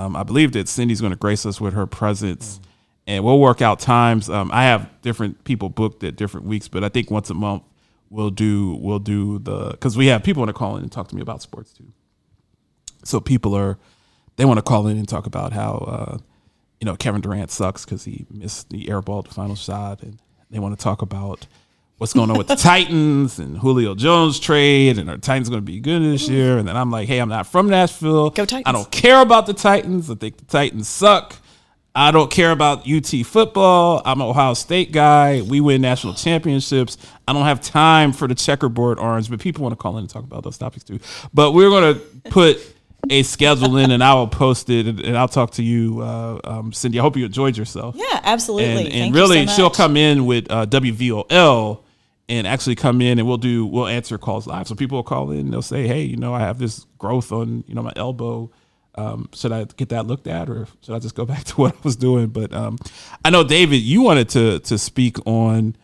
Um, 0.00 0.16
I 0.16 0.22
believe 0.22 0.52
that 0.52 0.66
Cyndi's 0.66 1.00
going 1.00 1.12
to 1.12 1.18
grace 1.18 1.44
us 1.44 1.60
with 1.60 1.74
her 1.74 1.86
presence, 1.86 2.58
and 3.06 3.22
we'll 3.22 3.38
work 3.38 3.60
out 3.60 3.80
times. 3.80 4.30
Um, 4.30 4.50
I 4.52 4.64
have 4.64 4.88
different 5.02 5.44
people 5.44 5.68
booked 5.68 6.02
at 6.04 6.16
different 6.16 6.46
weeks, 6.46 6.68
but 6.68 6.82
I 6.82 6.88
think 6.88 7.10
once 7.10 7.28
a 7.28 7.34
month 7.34 7.64
we'll 8.08 8.30
do 8.30 8.76
we'll 8.80 8.98
do 8.98 9.38
the 9.38 9.70
because 9.72 9.96
we 9.96 10.06
have 10.06 10.22
people 10.22 10.40
want 10.40 10.48
to 10.48 10.54
call 10.54 10.76
in 10.76 10.82
and 10.82 10.90
talk 10.90 11.08
to 11.08 11.14
me 11.14 11.20
about 11.20 11.42
sports 11.42 11.72
too. 11.72 11.92
So 13.04 13.20
people 13.20 13.54
are 13.54 13.78
they 14.36 14.46
want 14.46 14.56
to 14.56 14.62
call 14.62 14.86
in 14.86 14.96
and 14.96 15.06
talk 15.06 15.26
about 15.26 15.52
how 15.52 15.72
uh, 15.86 16.18
you 16.80 16.86
know 16.86 16.96
Kevin 16.96 17.20
Durant 17.20 17.50
sucks 17.50 17.84
because 17.84 18.04
he 18.04 18.24
missed 18.30 18.70
the 18.70 18.86
airball 18.86 19.22
the 19.22 19.34
final 19.34 19.54
shot, 19.54 20.02
and 20.02 20.18
they 20.50 20.58
want 20.58 20.78
to 20.78 20.82
talk 20.82 21.02
about 21.02 21.46
what's 22.00 22.14
going 22.14 22.30
on 22.30 22.38
with 22.38 22.46
the 22.46 22.56
Titans 22.56 23.38
and 23.38 23.58
Julio 23.58 23.94
Jones 23.94 24.40
trade, 24.40 24.96
and 24.96 25.10
are 25.10 25.18
Titans 25.18 25.50
going 25.50 25.60
to 25.60 25.64
be 25.64 25.80
good 25.80 26.00
this 26.00 26.30
year? 26.30 26.56
And 26.56 26.66
then 26.66 26.74
I'm 26.74 26.90
like, 26.90 27.06
hey, 27.06 27.18
I'm 27.18 27.28
not 27.28 27.46
from 27.46 27.68
Nashville. 27.68 28.30
Go 28.30 28.46
Titans. 28.46 28.64
I 28.64 28.72
don't 28.72 28.90
care 28.90 29.20
about 29.20 29.44
the 29.44 29.52
Titans. 29.52 30.10
I 30.10 30.14
think 30.14 30.38
the 30.38 30.46
Titans 30.46 30.88
suck. 30.88 31.36
I 31.94 32.10
don't 32.10 32.30
care 32.30 32.52
about 32.52 32.90
UT 32.90 33.26
football. 33.26 34.00
I'm 34.06 34.22
an 34.22 34.26
Ohio 34.26 34.54
State 34.54 34.92
guy. 34.92 35.42
We 35.42 35.60
win 35.60 35.82
national 35.82 36.14
championships. 36.14 36.96
I 37.28 37.34
don't 37.34 37.44
have 37.44 37.60
time 37.60 38.14
for 38.14 38.26
the 38.26 38.34
checkerboard 38.34 38.98
orange, 38.98 39.28
but 39.28 39.38
people 39.38 39.62
want 39.62 39.74
to 39.74 39.76
call 39.76 39.98
in 39.98 40.04
and 40.04 40.10
talk 40.10 40.22
about 40.24 40.42
those 40.42 40.56
topics 40.56 40.84
too. 40.84 41.00
But 41.34 41.52
we're 41.52 41.68
going 41.68 41.94
to 41.94 42.00
put 42.30 42.76
a 43.10 43.22
schedule 43.24 43.76
in 43.76 43.90
and 43.90 44.02
I 44.02 44.14
will 44.14 44.28
post 44.28 44.70
it 44.70 44.86
and, 44.86 45.00
and 45.00 45.18
I'll 45.18 45.28
talk 45.28 45.52
to 45.52 45.62
you, 45.62 46.00
uh, 46.00 46.40
um, 46.44 46.70
Cyndi. 46.70 46.98
I 46.98 47.02
hope 47.02 47.16
you 47.16 47.26
enjoyed 47.26 47.58
yourself. 47.58 47.96
Yeah, 47.98 48.20
absolutely. 48.22 48.86
And, 48.86 48.94
and 48.94 49.14
really, 49.14 49.46
so 49.48 49.52
she'll 49.54 49.70
come 49.70 49.98
in 49.98 50.24
with 50.24 50.50
uh, 50.50 50.66
WVOL 50.66 51.82
and 52.30 52.46
actually 52.46 52.76
come 52.76 53.02
in 53.02 53.18
and 53.18 53.28
we'll 53.28 53.36
do 53.36 53.66
we'll 53.66 53.86
answer 53.88 54.16
calls 54.16 54.46
live. 54.46 54.66
So 54.68 54.74
people 54.74 54.96
will 54.96 55.02
call 55.02 55.30
in 55.32 55.40
and 55.40 55.52
they'll 55.52 55.60
say, 55.60 55.86
"Hey, 55.86 56.02
you 56.04 56.16
know, 56.16 56.32
I 56.32 56.40
have 56.40 56.58
this 56.58 56.86
growth 56.96 57.32
on 57.32 57.64
you 57.66 57.74
know 57.74 57.82
my 57.82 57.92
elbow. 57.96 58.50
Um, 58.94 59.28
should 59.34 59.52
I 59.52 59.64
get 59.64 59.90
that 59.90 60.06
looked 60.06 60.26
at, 60.26 60.48
or 60.48 60.66
should 60.82 60.94
I 60.94 60.98
just 60.98 61.14
go 61.14 61.24
back 61.32 61.44
to 61.44 61.54
what 61.56 61.74
I 61.74 61.78
was 61.82 61.96
doing?" 61.96 62.28
But 62.28 62.52
um, 62.54 62.78
I 63.24 63.30
know 63.30 63.44
David, 63.44 63.76
you 63.82 64.00
wanted 64.02 64.28
to 64.30 64.60
to 64.60 64.78
speak 64.78 65.18
on 65.26 65.76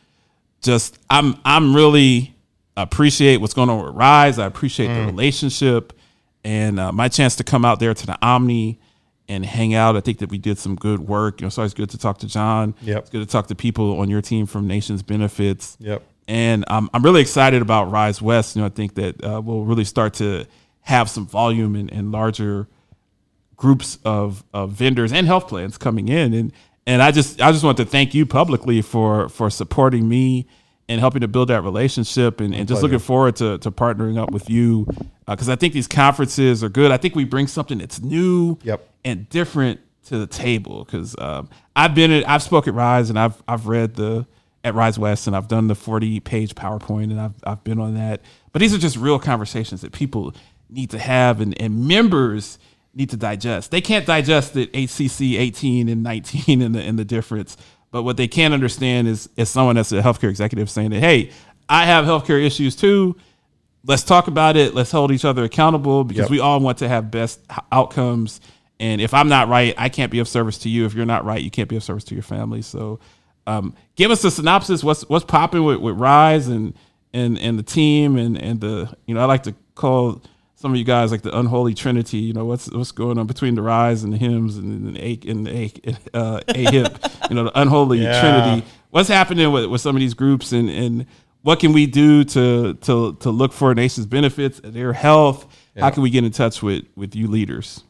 just 0.63 0.99
I'm 1.11 1.37
I'm 1.45 1.75
really 1.75 2.35
appreciate 2.77 3.39
what's 3.41 3.55
going 3.55 3.71
on 3.71 3.85
with 3.85 3.95
Rise. 3.95 4.39
I 4.39 4.47
appreciate 4.47 4.89
Mm. 4.91 5.01
the 5.01 5.07
relationship 5.07 5.93
and 6.45 6.79
uh, 6.79 6.93
my 6.93 7.09
chance 7.09 7.37
to 7.37 7.45
come 7.45 7.65
out 7.65 7.81
there 7.81 7.95
to 7.95 8.07
the 8.07 8.17
Omni 8.25 8.79
and 9.29 9.45
hang 9.45 9.75
out. 9.75 9.97
I 9.97 10.01
think 10.01 10.19
that 10.19 10.31
we 10.31 10.39
did 10.39 10.59
some 10.59 10.77
good 10.77 11.01
work. 11.01 11.41
You 11.41 11.47
know, 11.47 11.49
so 11.49 11.53
it's 11.53 11.59
always 11.59 11.75
good 11.75 11.91
to 11.91 11.99
talk 11.99 12.19
to 12.19 12.27
John. 12.29 12.75
Yep. 12.83 12.99
It's 12.99 13.11
good 13.11 13.21
to 13.21 13.27
talk 13.27 13.47
to 13.49 13.55
people 13.55 13.99
on 13.99 14.09
your 14.11 14.21
team 14.23 14.47
from 14.47 14.67
Nations 14.69 15.03
Benefits. 15.03 15.77
Yep. 15.81 16.03
And 16.29 16.65
I'm 16.69 16.91
I'm 16.93 17.03
really 17.03 17.21
excited 17.21 17.63
about 17.63 17.91
Rise 17.91 18.21
West. 18.21 18.57
You 18.57 18.63
know, 18.63 18.67
I 18.67 18.71
think 18.71 18.95
that 18.95 19.23
uh, 19.23 19.41
we'll 19.45 19.65
really 19.65 19.85
start 19.85 20.15
to 20.15 20.47
have 20.81 21.09
some 21.11 21.27
volume 21.27 21.75
and, 21.77 21.93
and 21.93 22.13
larger 22.13 22.69
groups 23.57 23.99
of, 24.05 24.45
of 24.53 24.73
vendors 24.73 25.13
and 25.13 25.27
health 25.27 25.49
plans 25.49 25.79
coming 25.79 26.09
in 26.09 26.35
and 26.35 26.53
and 26.87 27.03
I 27.03 27.11
just 27.11 27.41
I 27.41 27.51
just 27.51 27.65
want 27.65 27.79
to 27.79 27.85
thank 27.85 28.15
you 28.15 28.25
publicly 28.27 28.81
for 28.83 29.29
for 29.29 29.51
supporting 29.51 30.09
me 30.09 30.47
and 30.89 31.01
helping 31.01 31.21
to 31.23 31.29
build 31.29 31.49
that 31.49 31.63
relationship 31.63 32.41
and, 32.41 32.55
and 32.55 32.69
just 32.69 32.81
looking 32.81 33.01
forward 33.01 33.35
to, 33.37 33.59
to 33.59 33.73
partnering 33.73 34.17
up 34.17 34.31
with 34.31 34.49
you 34.49 34.87
because 35.27 35.49
I 35.49 35.57
think 35.57 35.75
these 35.75 35.89
conferences 35.89 36.63
are 36.63 36.69
good. 36.69 36.93
I 36.93 36.97
think 36.97 37.17
we 37.17 37.25
bring 37.25 37.49
something 37.49 37.79
that's 37.79 38.01
new 38.01 38.57
Yep. 38.63 38.89
and 39.05 39.29
different 39.29 39.81
to 40.05 40.19
the 40.19 40.29
table 40.29 40.85
because 40.85 41.17
um, 41.19 41.49
I've 41.75 41.97
been 41.97 42.13
at, 42.13 42.29
I've 42.29 42.45
spoke 42.45 42.69
at 42.69 42.75
Rise 42.75 43.11
and 43.11 43.19
I've 43.19 43.43
I've 43.49 43.67
read 43.67 43.97
the 43.97 44.27
at 44.67 44.75
Rise 44.75 44.99
West 44.99 45.29
and 45.29 45.37
I've 45.37 45.47
done 45.49 45.69
the 45.69 45.77
40 45.77 46.19
page 46.21 46.55
PowerPoint 46.57 47.05
and 47.05 47.21
I've 47.21 47.35
I've 47.45 47.63
been 47.65 47.79
on 47.79 47.95
that. 47.95 48.21
But 48.53 48.61
these 48.61 48.75
are 48.75 48.79
just 48.79 48.97
real 48.97 49.19
conversations 49.19 49.81
that 49.83 49.93
people 49.93 50.35
need 50.69 50.91
to 50.91 50.99
have 50.99 51.41
and, 51.41 51.59
and 51.63 51.87
members 51.87 52.59
need 52.93 53.11
to 53.11 53.17
digest. 53.17 53.71
They 53.71 53.81
can't 53.81 54.05
digest 54.05 54.55
the 54.55 54.67
HCC 54.67 55.39
18 55.39 55.89
and 55.89 56.03
19 56.03 56.61
and 56.63 56.75
the 56.75 56.81
and 56.83 56.99
the 56.99 57.05
difference. 57.05 57.57
But 57.93 58.03
what 58.03 58.17
they 58.17 58.27
can 58.27 58.53
understand 58.53 59.07
is 59.07 59.29
is 59.37 59.49
someone 59.49 59.77
that's 59.77 59.93
a 59.93 60.03
healthcare 60.03 60.31
executive 60.31 60.69
saying 60.69 60.91
that, 60.91 61.01
hey, 61.01 61.31
I 61.69 61.87
have 61.87 62.05
healthcare 62.05 62.45
issues 62.45 62.75
too. 62.75 63.17
Let's 63.85 64.03
talk 64.03 64.27
about 64.27 64.57
it. 64.57 64.75
Let's 64.75 64.91
hold 64.91 65.13
each 65.13 65.25
other 65.25 65.45
accountable 65.45 66.03
because 66.03 66.23
Yep. 66.23 66.31
we 66.31 66.41
all 66.41 66.59
want 66.59 66.79
to 66.79 66.89
have 66.89 67.13
best 67.13 67.39
outcomes. 67.71 68.41
And 68.81 69.01
if 69.01 69.15
I'm 69.15 69.29
not 69.29 69.49
right, 69.49 69.75
I 69.79 69.89
can't 69.89 70.11
be 70.11 70.19
of 70.19 70.27
service 70.27 70.59
to 70.59 70.69
you. 70.69 70.87
If 70.87 70.95
you're 70.95 71.07
not 71.07 71.25
right, 71.25 71.41
you 71.41 71.53
can't 71.53 71.69
be 71.69 71.77
of 71.77 71.85
service 71.85 72.03
to 72.05 72.15
your 72.15 72.25
family. 72.25 72.63
So, 72.63 72.99
um, 73.47 73.75
give 73.95 74.11
us 74.11 74.25
a 74.25 74.31
synopsis. 74.31 74.83
What's 74.85 75.03
what's 75.09 75.25
popping 75.25 75.65
with, 75.65 75.79
with 75.79 75.99
Rise 75.99 76.49
and 76.49 76.75
and 77.13 77.39
and 77.39 77.59
the 77.59 77.63
team 77.63 78.17
and 78.17 78.37
and 78.41 78.61
the 78.61 78.95
you 79.07 79.15
know 79.15 79.21
I 79.21 79.25
like 79.25 79.43
to 79.45 79.55
call 79.75 80.23
some 80.55 80.73
of 80.73 80.79
you 80.79 80.85
guys 80.85 81.11
like 81.13 81.23
the 81.23 81.37
unholy 81.39 81.75
trinity. 81.75 82.19
You 82.19 82.33
know 82.33 82.45
what's 82.45 82.71
what's 82.71 82.93
going 82.93 83.19
on 83.19 83.27
between 83.27 83.55
the 83.55 83.63
Rise 83.63 84.03
and 84.05 84.13
the 84.13 84.19
HIMSS 84.19 84.59
and 84.59 84.97
the 84.97 85.05
A 85.05 85.31
and 85.31 85.47
the 85.47 85.57
A 85.57 86.17
uh, 86.17 86.41
AHIP. 86.49 87.29
You 87.31 87.37
know 87.37 87.45
the 87.45 87.61
unholy 87.61 87.99
Yeah. 87.99 88.21
trinity. 88.21 88.67
What's 88.91 89.09
happening 89.09 89.51
with, 89.53 89.67
with 89.67 89.81
some 89.81 89.95
of 89.97 90.01
these 90.01 90.15
groups 90.15 90.53
and 90.53 90.69
and 90.71 91.07
what 91.43 91.61
can 91.61 91.73
we 91.73 91.87
do 91.87 92.25
to 92.25 92.75
to 92.75 93.15
to 93.21 93.31
look 93.31 93.53
for 93.53 93.75
nation's 93.75 94.07
benefits, 94.07 94.61
their 94.65 94.93
health? 94.93 95.47
How 95.79 95.91
can 95.91 96.03
we 96.03 96.11
get 96.11 96.25
in 96.25 96.33
touch 96.33 96.63
with 96.63 96.85
with 96.97 97.15
you 97.15 97.29
leaders? 97.29 97.85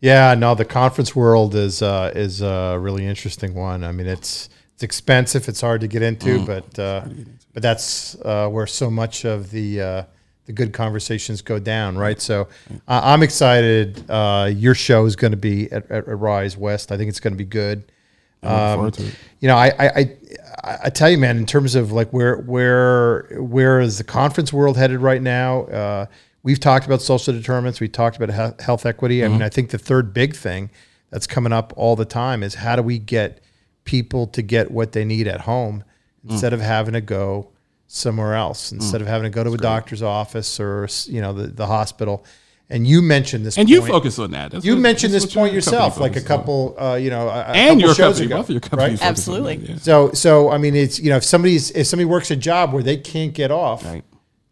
Yeah, 0.00 0.34
no, 0.34 0.56
the 0.56 0.64
conference 0.64 1.14
world 1.14 1.54
is 1.54 1.80
uh, 1.80 2.10
is 2.14 2.42
a 2.42 2.76
really 2.80 3.06
interesting 3.06 3.54
one. 3.54 3.84
I 3.84 3.92
mean, 3.92 4.08
it's 4.08 4.48
it's 4.82 4.84
expensive. 4.84 5.48
It's 5.48 5.60
hard 5.60 5.80
to 5.82 5.86
get 5.86 6.02
into, 6.02 6.40
Mm. 6.40 6.46
but 6.46 6.78
uh, 6.78 7.04
but 7.54 7.62
that's 7.62 8.16
uh, 8.24 8.48
where 8.48 8.66
so 8.66 8.90
much 8.90 9.24
of 9.24 9.50
the 9.50 9.80
uh, 9.80 10.02
the 10.46 10.52
good 10.52 10.72
conversations 10.72 11.40
go 11.40 11.60
down, 11.60 11.96
right? 11.96 12.20
So 12.20 12.48
I'm 12.88 13.22
excited. 13.22 14.04
Uh, 14.10 14.50
your 14.52 14.74
show 14.74 15.06
is 15.06 15.14
going 15.14 15.30
to 15.30 15.36
be 15.36 15.70
at, 15.70 15.88
at, 15.90 16.08
Rise 16.08 16.56
West. 16.56 16.90
I 16.90 16.96
think 16.96 17.08
it's 17.10 17.20
going 17.20 17.32
to 17.32 17.38
be 17.38 17.44
good. 17.44 17.92
I 18.42 18.74
look 18.74 18.74
forward 18.74 18.94
to. 18.94 19.16
You 19.38 19.48
know, 19.48 19.56
I, 19.56 19.72
I 19.78 19.86
I 20.64 20.78
I 20.86 20.90
tell 20.90 21.10
you, 21.10 21.18
man, 21.18 21.36
in 21.36 21.46
terms 21.46 21.76
of 21.76 21.92
like 21.92 22.10
where 22.10 22.38
where 22.38 23.28
where 23.38 23.80
is 23.80 23.98
the 23.98 24.04
conference 24.04 24.52
world 24.52 24.76
headed 24.76 24.98
right 24.98 25.22
now? 25.22 25.62
Uh, 25.66 26.06
we've 26.42 26.58
talked 26.58 26.86
about 26.86 27.02
social 27.02 27.32
determinants. 27.32 27.78
We 27.78 27.86
talked 27.88 28.20
about 28.20 28.60
health 28.60 28.84
equity. 28.84 29.24
I 29.24 29.28
mean. 29.28 29.42
I 29.42 29.48
think 29.48 29.70
the 29.70 29.78
third 29.78 30.12
big 30.12 30.34
thing 30.34 30.70
that's 31.10 31.28
coming 31.28 31.52
up 31.52 31.72
all 31.76 31.94
the 31.94 32.04
time 32.04 32.42
is 32.42 32.56
how 32.56 32.74
do 32.74 32.82
we 32.82 32.98
get 32.98 33.40
people 33.84 34.26
to 34.28 34.42
get 34.42 34.70
what 34.70 34.92
they 34.92 35.04
need 35.04 35.26
at 35.28 35.42
home 35.42 35.84
Mm. 36.26 36.30
instead 36.32 36.52
of 36.52 36.60
having 36.60 36.94
to 36.94 37.00
go 37.00 37.48
somewhere 37.88 38.34
else, 38.34 38.70
instead 38.72 39.00
of 39.00 39.08
having 39.08 39.24
to 39.24 39.34
go 39.34 39.42
to 39.42 39.52
a 39.52 39.56
doctor's 39.58 40.02
office 40.02 40.60
or 40.60 40.88
you 41.06 41.20
know 41.20 41.32
the, 41.32 41.48
the 41.48 41.66
hospital. 41.66 42.24
And 42.70 42.86
you 42.86 43.02
mentioned 43.02 43.44
this, 43.44 43.58
And 43.58 43.68
you 43.68 43.82
focus 43.84 44.18
on 44.18 44.30
that. 44.30 44.52
That's 44.52 44.64
you 44.64 44.74
what- 44.74 44.80
mentioned 44.80 45.12
this 45.12 45.26
point 45.26 45.52
your 45.52 45.56
yourself, 45.56 45.98
like 46.00 46.16
a 46.16 46.22
couple, 46.22 46.74
uh, 46.80 46.94
you 46.94 47.10
know, 47.10 47.28
a, 47.28 47.40
a 47.40 47.44
And 47.48 47.68
couple 47.70 47.80
your 47.80 47.94
shows 47.94 47.98
company, 48.18 48.26
ago, 48.26 48.36
both 48.36 48.50
your 48.50 48.60
companies 48.60 49.00
right? 49.02 49.08
focus 49.08 49.28
on 49.28 49.34
that, 49.34 49.50
Absolutely. 49.50 49.72
yeah. 49.74 49.78
So, 49.80 50.12
so 50.12 50.50
I 50.50 50.56
mean, 50.58 50.74
it's 50.74 50.98
you 50.98 51.10
know, 51.10 51.16
if 51.16 51.24
somebody's 51.24 51.70
if 51.72 51.86
somebody 51.86 52.06
works 52.06 52.30
a 52.30 52.36
job 52.36 52.72
where 52.72 52.82
they 52.84 52.96
can't 52.96 53.34
get 53.34 53.50
off 53.50 53.84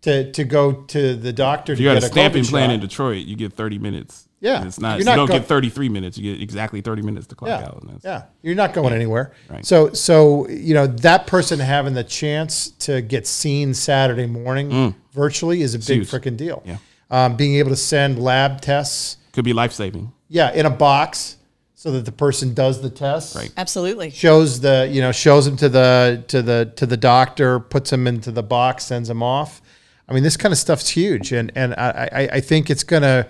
to 0.02 0.30
to 0.32 0.44
go 0.44 0.72
to 0.72 1.14
the 1.14 1.32
doctor 1.32 1.72
If 1.72 1.78
to 1.78 1.82
you 1.84 1.88
got 1.90 1.94
get 1.94 2.02
a 2.02 2.06
a 2.06 2.10
stamping 2.10 2.42
COVID 2.42 2.50
plan 2.50 2.68
shot, 2.70 2.74
in 2.74 2.80
Detroit, 2.80 3.26
you 3.26 3.36
get 3.36 3.52
30 3.52 3.78
minutes. 3.78 4.28
Yeah. 4.40 4.58
And 4.58 4.66
it's 4.68 4.80
not, 4.80 4.98
You're 4.98 5.08
you 5.10 5.16
don't 5.16 5.26
go- 5.26 5.34
get 5.38 5.46
33 5.46 5.88
minutes. 5.90 6.16
You 6.18 6.32
get 6.32 6.42
exactly 6.42 6.80
30 6.80 7.02
minutes 7.02 7.26
to 7.28 7.34
clock 7.34 7.48
yeah, 7.60 7.66
out. 7.66 7.82
And 7.82 7.90
that's- 7.90 8.04
yeah, 8.04 8.22
you're 8.42 8.54
not 8.54 8.72
going 8.72 8.94
anywhere. 8.94 9.32
Right. 9.48 9.64
So, 9.64 9.92
so 9.92 10.48
you 10.48 10.72
know, 10.74 10.86
that 10.86 11.26
person 11.26 11.58
having 11.60 11.94
the 11.94 12.04
chance 12.04 12.70
to 12.80 13.02
get 13.02 13.26
seen 13.26 13.74
Saturday 13.74 14.26
morning 14.26 14.70
Mm. 14.70 14.94
virtually 15.12 15.60
is 15.62 15.74
a 15.74 15.78
big 15.78 16.02
freaking 16.02 16.36
deal. 16.36 16.62
Yeah. 16.64 16.76
Um, 17.10 17.36
being 17.36 17.56
able 17.56 17.70
to 17.70 17.76
send 17.76 18.18
lab 18.22 18.60
tests 18.60 19.16
Could 19.32 19.44
be 19.44 19.52
life 19.52 19.72
saving. 19.72 20.12
Yeah, 20.28 20.52
in 20.52 20.64
a 20.64 20.70
box 20.70 21.36
so 21.74 21.90
that 21.92 22.04
the 22.04 22.12
person 22.12 22.54
does 22.54 22.80
the 22.82 22.90
test. 22.90 23.34
Right. 23.34 23.50
Absolutely. 23.56 24.10
Shows 24.10 24.60
the 24.60 24.88
you 24.90 25.00
know 25.00 25.12
shows 25.12 25.44
them 25.44 25.56
to 25.56 25.68
the 25.68 26.22
to 26.28 26.40
the 26.40 26.72
to 26.76 26.86
the 26.86 26.96
doctor, 26.96 27.58
puts 27.58 27.90
them 27.90 28.06
into 28.06 28.30
the 28.30 28.42
box, 28.42 28.84
sends 28.84 29.08
them 29.08 29.22
off. 29.22 29.60
I 30.08 30.12
mean, 30.12 30.22
this 30.22 30.36
kind 30.36 30.52
of 30.52 30.58
stuff's 30.58 30.88
huge, 30.90 31.32
and 31.32 31.50
and 31.56 31.74
I 31.74 32.08
I, 32.12 32.28
I 32.36 32.40
think 32.40 32.70
it's 32.70 32.84
gonna 32.84 33.26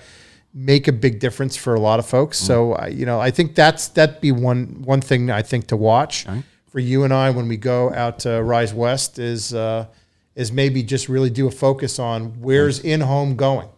make 0.52 0.88
a 0.88 0.92
big 0.92 1.20
difference 1.20 1.56
for 1.56 1.74
a 1.74 1.80
lot 1.80 1.98
of 1.98 2.06
folks. 2.06 2.38
So 2.38 2.72
I 2.72 2.88
you 2.88 3.06
know 3.06 3.20
I 3.20 3.30
think 3.30 3.54
that's 3.54 3.88
that'd 3.88 4.20
be 4.20 4.32
one 4.32 4.82
one 4.82 5.00
thing 5.00 5.30
I 5.30 5.42
think 5.42 5.66
to 5.68 5.76
watch 5.76 6.26
for 6.68 6.78
you 6.80 7.04
and 7.04 7.12
I 7.12 7.30
when 7.30 7.48
we 7.48 7.56
go 7.56 7.92
out 7.92 8.20
to 8.20 8.42
Rise 8.42 8.72
West 8.74 9.18
is 9.18 9.54
uh, 9.54 9.86
is 10.34 10.52
maybe 10.52 10.82
just 10.82 11.08
really 11.08 11.30
do 11.30 11.46
a 11.46 11.50
focus 11.50 11.98
on 11.98 12.40
where's 12.40 12.80
in 12.80 13.00
home 13.00 13.36
going 13.36 13.68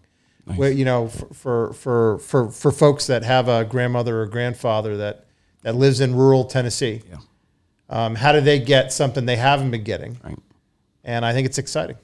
where 0.56 0.70
you 0.70 0.85
know 0.85 1.08
for, 1.08 1.35
for 1.35 1.72
for 1.72 2.18
for 2.18 2.50
for 2.50 2.72
folks 2.72 3.06
that 3.06 3.22
have 3.22 3.48
a 3.48 3.64
grandmother 3.64 4.22
or 4.22 4.26
grandfather 4.26 4.96
that 4.96 5.26
that 5.62 5.74
lives 5.76 6.00
in 6.00 6.14
rural 6.14 6.44
Tennessee. 6.44 7.02
Yeah. 7.08 7.18
Um, 7.88 8.14
how 8.16 8.32
do 8.32 8.40
they 8.40 8.58
get 8.58 8.92
something 8.92 9.26
they 9.26 9.37
haven't 9.37 9.70
been 9.70 9.85
getting? 9.85 10.18
Right. 10.24 10.38
And 11.04 11.24
I 11.24 11.32
think 11.32 11.46
it's 11.46 11.58
exciting. 11.58 11.96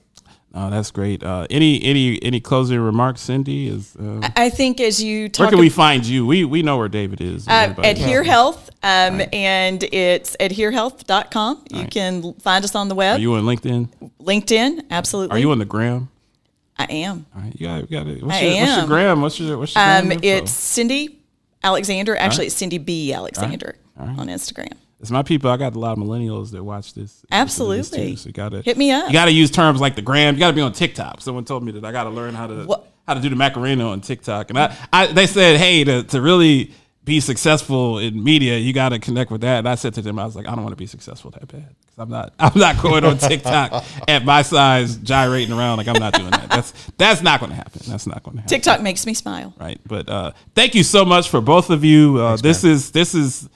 Oh, 0.54 0.70
that's 0.70 0.90
great. 0.90 1.22
Uh, 1.22 1.46
any 1.50 1.82
any 1.84 2.22
any 2.22 2.40
closing 2.40 2.80
remarks, 2.80 3.20
Cyndi? 3.26 3.68
Is 3.68 3.94
uh, 3.96 4.28
I 4.34 4.48
think 4.48 4.80
as 4.80 5.02
you 5.02 5.28
talk, 5.28 5.40
where 5.40 5.46
talk 5.46 5.50
can 5.52 5.61
we 5.61 5.68
find 5.68 6.04
you? 6.06 6.26
We 6.26 6.44
we 6.44 6.62
know 6.62 6.78
where 6.78 6.88
David 6.88 7.20
is. 7.20 7.46
Uh, 7.46 7.50
Everybody- 7.52 7.88
Adhere 7.90 8.22
Health, 8.22 8.70
um, 8.82 9.20
and 9.32 9.82
it's 9.92 10.37
adherehealth.com. 10.40 11.64
You 11.70 11.87
can 11.87 12.32
find 12.34 12.64
us 12.64 12.74
on 12.74 12.88
the 12.88 12.94
web. 12.94 13.18
Are 13.18 13.20
you 13.20 13.34
on 13.34 13.44
LinkedIn? 13.44 13.88
LinkedIn, 14.20 14.87
absolutely. 14.90 15.37
Are 15.37 15.38
you 15.38 15.50
on 15.50 15.58
the 15.58 15.64
gram? 15.66 16.08
I 16.78 16.84
am. 16.84 17.26
All 17.34 17.42
right, 17.42 17.52
you 17.54 17.66
got, 17.66 17.90
you 17.90 17.98
got 17.98 18.06
it. 18.06 18.22
What's 18.22 18.37
I 18.37 18.40
your, 18.42 18.61
What's 18.61 18.76
your 18.76 18.87
gram? 18.87 19.20
What's 19.20 19.40
your 19.40 19.58
what's 19.58 19.74
your 19.74 19.84
Um, 19.84 20.08
gram 20.08 20.20
it's 20.22 20.52
Cyndi 20.52 21.16
Alexander. 21.62 22.16
Actually, 22.16 22.44
right. 22.44 22.52
it's 22.52 22.62
Cyndi 22.62 22.82
B. 22.84 23.12
Alexander 23.12 23.76
on 23.96 24.28
Instagram. 24.28 24.72
It's 25.00 25.11
my 25.11 25.22
people. 25.22 25.50
I 25.50 25.56
got 25.56 25.76
a 25.76 25.78
lot 25.78 25.92
of 25.92 25.98
millennials 25.98 26.50
that 26.52 26.64
watch 26.64 26.94
this. 26.94 27.24
Absolutely. 27.30 28.11
too, 28.12 28.16
so 28.16 28.26
you 28.28 28.32
gotta 28.32 28.62
Hit 28.62 28.76
me 28.76 28.90
up. 28.90 29.06
You 29.06 29.12
got 29.12 29.26
to 29.26 29.32
use 29.32 29.50
terms 29.50 29.80
like 29.80 29.94
the 29.94 30.02
gram. 30.02 30.34
You 30.34 30.40
got 30.40 30.48
to 30.48 30.56
be 30.56 30.61
on 30.61 30.72
TikTok. 30.72 31.20
Someone 31.20 31.44
told 31.44 31.62
me 31.62 31.72
that 31.72 31.84
I 31.84 31.92
got 31.92 32.04
to 32.04 32.11
learn 32.11 32.34
how 32.34 32.48
to 32.48 32.82
how 33.06 33.14
to 33.14 33.20
do 33.20 33.28
the 33.28 33.37
Macarena 33.37 33.88
on 33.88 34.00
TikTok, 34.00 34.50
and 34.50 34.58
I, 34.58 34.76
I 34.92 35.06
they 35.06 35.26
said, 35.26 35.56
hey, 35.58 35.84
to 35.84 36.02
to 36.02 36.20
really 36.20 36.72
be 37.08 37.20
successful 37.20 37.98
in 37.98 38.22
media, 38.22 38.58
you 38.58 38.72
got 38.72 38.90
to 38.90 38.98
connect 38.98 39.30
with 39.30 39.40
that. 39.40 39.61
And 39.61 39.68
I 39.68 39.76
said 39.76 39.94
to 39.94 40.02
them, 40.02 40.18
I 40.18 40.26
was 40.26 40.37
like, 40.37 40.46
I 40.46 40.54
don't 40.54 40.62
want 40.62 40.72
to 40.72 40.76
be 40.76 40.87
successful 40.87 41.30
that 41.30 41.48
bad 41.48 41.74
because 41.80 41.98
I'm 41.98 42.11
not. 42.11 42.34
I'm 42.38 42.58
not 42.58 42.80
going 42.82 43.04
on 43.04 43.16
TikTok 43.18 43.84
at 44.08 44.24
my 44.24 44.42
size, 44.42 44.96
gyrating 44.96 45.56
around 45.56 45.78
like 45.78 45.88
I'm 45.88 45.98
not 45.98 46.12
doing 46.12 46.30
that. 46.30 46.50
That's 46.50 46.72
that's 46.98 47.22
not 47.22 47.40
going 47.40 47.50
to 47.50 47.56
happen. 47.56 47.82
That's 47.87 48.06
not 48.06 48.22
going 48.22 48.37
to 48.37 48.42
happen 48.42 48.48
TikTok 48.48 48.82
makes 48.82 49.06
me 49.06 49.14
smile. 49.14 49.54
right? 49.58 49.80
But 49.87 50.08
uh, 50.08 50.32
thank 50.54 50.74
you 50.74 50.82
so 50.82 51.04
much 51.04 51.28
for 51.28 51.40
both 51.40 51.70
of 51.70 51.84
you. 51.84 52.18
Uh, 52.18 52.37
this 52.37 52.62
is 52.62 52.90
this 52.90 53.14
is 53.14 53.48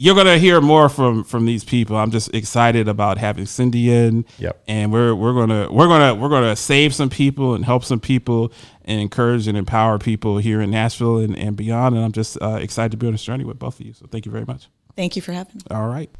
you're 0.00 0.14
gonna 0.14 0.38
hear 0.38 0.60
more 0.60 0.88
from 0.88 1.24
from 1.24 1.44
these 1.44 1.64
people. 1.64 1.96
I'm 1.96 2.12
just 2.12 2.32
excited 2.32 2.86
about 2.86 3.18
having 3.18 3.44
Cyndi 3.44 3.86
in. 3.86 4.24
Yep. 4.38 4.62
And 4.68 4.92
we're 4.92 5.12
we're 5.12 5.34
gonna 5.34 5.70
we're 5.72 5.88
gonna 5.88 6.14
we're 6.14 6.28
gonna 6.28 6.54
save 6.54 6.94
some 6.94 7.10
people 7.10 7.54
and 7.54 7.64
help 7.64 7.84
some 7.84 7.98
people 7.98 8.52
and 8.84 9.00
encourage 9.00 9.48
and 9.48 9.58
empower 9.58 9.98
people 9.98 10.38
here 10.38 10.60
in 10.60 10.70
Nashville 10.70 11.18
and, 11.18 11.36
and 11.36 11.56
beyond. 11.56 11.96
And 11.96 12.04
I'm 12.04 12.12
just 12.12 12.40
uh, 12.40 12.58
excited 12.60 12.92
to 12.92 12.96
be 12.96 13.08
on 13.08 13.12
this 13.12 13.24
journey 13.24 13.44
with 13.44 13.58
both 13.58 13.80
of 13.80 13.86
you. 13.86 13.92
So 13.92 14.06
thank 14.06 14.24
you 14.24 14.30
very 14.30 14.44
much. 14.46 14.68
Thank 14.94 15.16
you 15.16 15.22
for 15.22 15.32
having 15.32 15.56
me. 15.56 15.62
All 15.70 15.88
right. 15.88 16.10